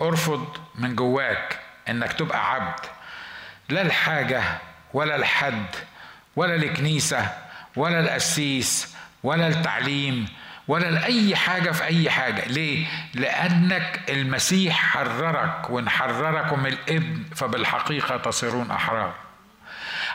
[0.02, 1.60] أرفض من جواك
[1.90, 2.80] إنك تبقى عبد.
[3.70, 4.44] لا الحاجة
[4.94, 5.66] ولا الحد
[6.40, 7.30] ولا الكنيسة
[7.76, 10.28] ولا القسيس ولا التعليم
[10.68, 12.46] ولا لأي حاجة في أي حاجة.
[12.48, 19.14] ليه؟ لأنك المسيح حررك وإن حرركم الإبن فبالحقيقة تصيرون أحرار.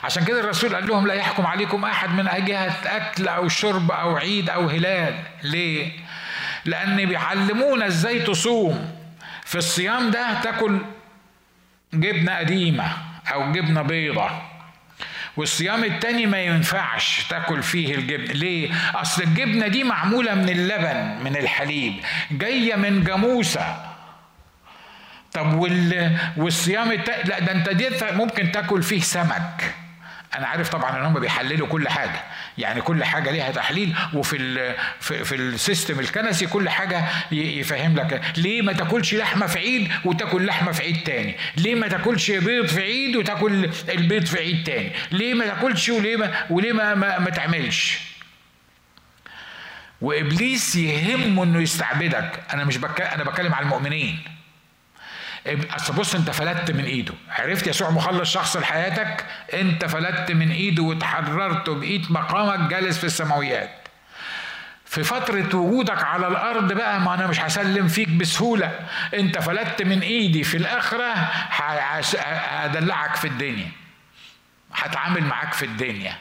[0.04, 4.16] عشان كده الرسول قال لهم لا يحكم عليكم أحد من جهة أكل أو شرب أو
[4.16, 5.14] عيد أو هلال.
[5.42, 5.92] ليه؟
[6.64, 8.96] لأن بيعلمونا إزاي تصوم.
[9.44, 10.78] في الصيام ده تاكل
[11.94, 12.84] جبنة قديمة
[13.32, 14.53] أو جبنة بيضة.
[15.36, 18.24] والصيام التاني ما ينفعش تاكل فيه الجبن.
[18.24, 21.94] ليه؟ أصل الجبنة دي معمولة من اللبن من الحليب
[22.30, 23.76] جاية من جاموسة.
[25.32, 26.18] طب وال...
[26.36, 27.08] والصيام الت...
[27.08, 29.74] لا ده انت دي ممكن تاكل فيه سمك.
[30.38, 32.22] أنا عارف طبعا إن هم بيحللوا كل حاجة.
[32.58, 37.96] يعني كل حاجة ليها تحليل وفي ال في, في ال system الكنسي كل حاجة يفهم
[37.96, 38.22] لك.
[38.36, 42.66] ليه ما تاكلش لحمة في عيد وتاكل لحمة في عيد تاني؟ ليه ما تاكلش بيض
[42.66, 47.18] في عيد وتاكل البيض في عيد تاني؟ ليه ما تاكلش وليه ما وليه ما, ما,
[47.18, 47.98] ما تعملش؟
[50.00, 52.42] وإبليس يهمه إنه يستعبدك.
[52.52, 53.00] أنا مش بك...
[53.00, 54.33] أنا بتكلم على المؤمنين.
[55.46, 57.14] أصل بص أنت فلتت من إيده.
[57.30, 63.70] عرفت يسوع مخلص شخص لحياتك؟ أنت فلتت من إيده وتحررت وبقيت مقامك جالس في السماويات.
[64.86, 68.78] في فترة وجودك على الأرض بقى ما أنا مش هسلم فيك بسهولة.
[69.14, 71.12] أنت فلتت من إيدي في الآخرة
[72.50, 73.68] هدلعك في الدنيا.
[74.74, 76.16] هتعامل معاك في الدنيا.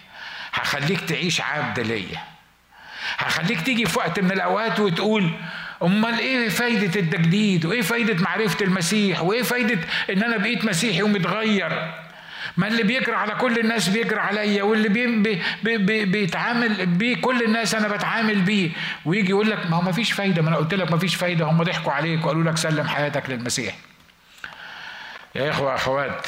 [0.53, 2.19] هخليك تعيش عبد ليا.
[3.17, 5.31] هخليك تيجي في وقت من الأوقات وتقول
[5.83, 11.93] أمال إيه فايدة التجديد؟ وإيه فايدة معرفة المسيح؟ وإيه فايدة إن أنا بقيت مسيحي ومتغير؟
[12.57, 15.07] ما اللي بيجرى على كل الناس بيجرى عليا واللي بي
[15.63, 18.69] بي بي بيتعامل بيه كل الناس أنا بتعامل بيه.
[19.05, 21.45] ويجي يقول لك ما هو ما فيش فايدة ما أنا قلت لك ما فيش فايدة
[21.45, 23.75] هم ضحكوا عليك وقالوا لك سلم حياتك للمسيح.
[25.35, 26.27] يا إخوة أخوات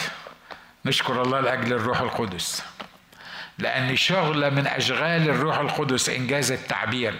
[0.85, 2.63] نشكر الله لأجل الروح القدس.
[3.59, 7.13] لأن شغلة من أشغال الروح القدس إنجاز التعبير.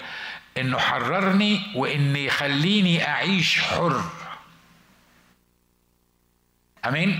[0.57, 4.01] إنه حررني وان يخليني أعيش حر.
[6.85, 7.19] آمين؟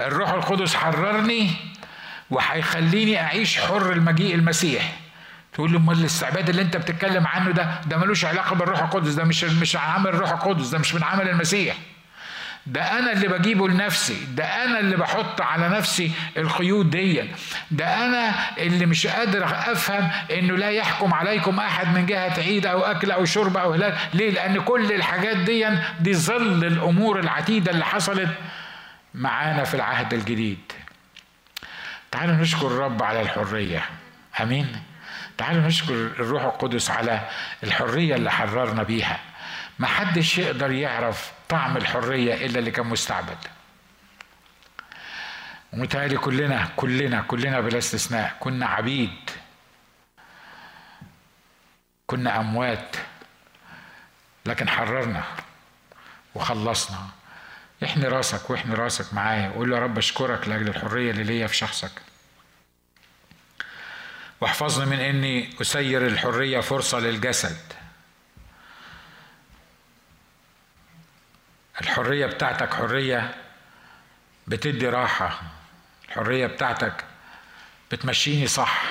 [0.00, 1.50] الروح القدس حررني
[2.30, 4.96] وهيخليني أعيش حر المجيء المسيح.
[5.52, 9.24] تقول له أمال الاستعباد اللي أنت بتتكلم عنه ده ده ملوش علاقة بالروح القدس ده
[9.24, 11.76] مش مش عمل الروح القدس ده مش من عمل المسيح.
[12.68, 17.24] ده أنا اللي بجيبه لنفسي ده أنا اللي بحط على نفسي القيود دي
[17.70, 22.80] ده أنا اللي مش قادر أفهم إنه لا يحكم عليكم أحد من جهة عيد أو
[22.80, 23.96] أكل أو شرب أو هلال.
[24.14, 25.68] ليه؟ لأن كل الحاجات دي
[26.00, 28.30] دي ظل الأمور العتيدة اللي حصلت
[29.14, 30.72] معانا في العهد الجديد.
[32.10, 33.82] تعالوا نشكر الرب على الحرية.
[34.40, 34.66] آمين.
[35.38, 37.20] تعالوا نشكر الروح القدس على
[37.64, 39.18] الحرية اللي حررنا بيها.
[39.78, 43.38] ما حدش يقدر يعرف طعم الحرية إلا اللي كان مستعبد.
[45.72, 49.30] ومتهيألي كلنا كلنا كلنا بلا استثناء كنا عبيد.
[52.06, 52.96] كنا أموات.
[54.46, 55.24] لكن حررنا
[56.34, 57.08] وخلصنا.
[57.84, 59.48] احني راسك واحني راسك معايا.
[59.48, 61.92] وقول له يا رب أشكرك لأجل الحرية اللي ليا في شخصك.
[64.40, 67.77] واحفظني من إني أسير الحرية فرصة للجسد.
[71.80, 73.34] الحرية بتاعتك حرية
[74.46, 75.40] بتدي راحة.
[76.08, 77.04] الحرية بتاعتك
[77.92, 78.82] بتمشيني صح.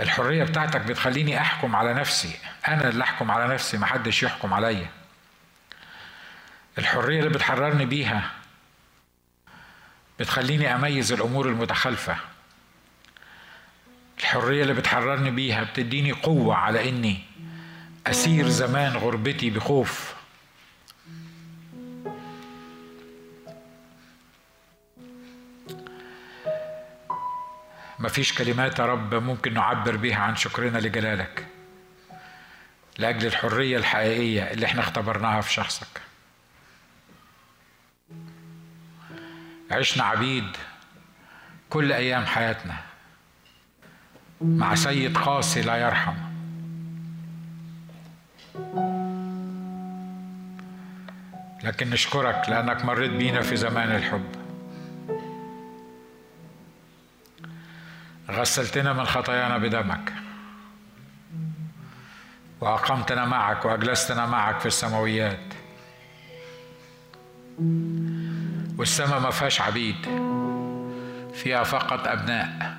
[0.00, 2.38] الحرية بتاعتك بتخليني أحكم على نفسي.
[2.68, 4.86] أنا اللي أحكم على نفسي محدش يحكم عليا.
[6.78, 8.30] الحرية اللي بتحررني بيها
[10.18, 12.16] بتخليني أميز الأمور المتخلفة.
[14.18, 17.24] الحرية اللي بتحررني بيها بتديني قوة على إني
[18.06, 20.14] أسير زمان غربتي بخوف.
[28.04, 31.46] مفيش كلمات يا رب ممكن نعبر بيها عن شكرنا لجلالك
[32.98, 36.00] لأجل الحرية الحقيقية اللي إحنا اختبرناها في شخصك.
[39.70, 40.56] عشنا عبيد
[41.70, 42.74] كل أيام حياتنا
[44.40, 46.14] مع سيد قاسي لا يرحم.
[51.64, 54.43] لكن نشكرك لأنك مريت بينا في زمان الحب.
[58.30, 60.12] غسلتنا من خطايانا بدمك.
[62.60, 65.54] وأقمتنا معك وأجلستنا معك في السماويات.
[68.78, 69.96] والسماء ما فيهاش عبيد
[71.34, 72.76] فيها فقط أبناء.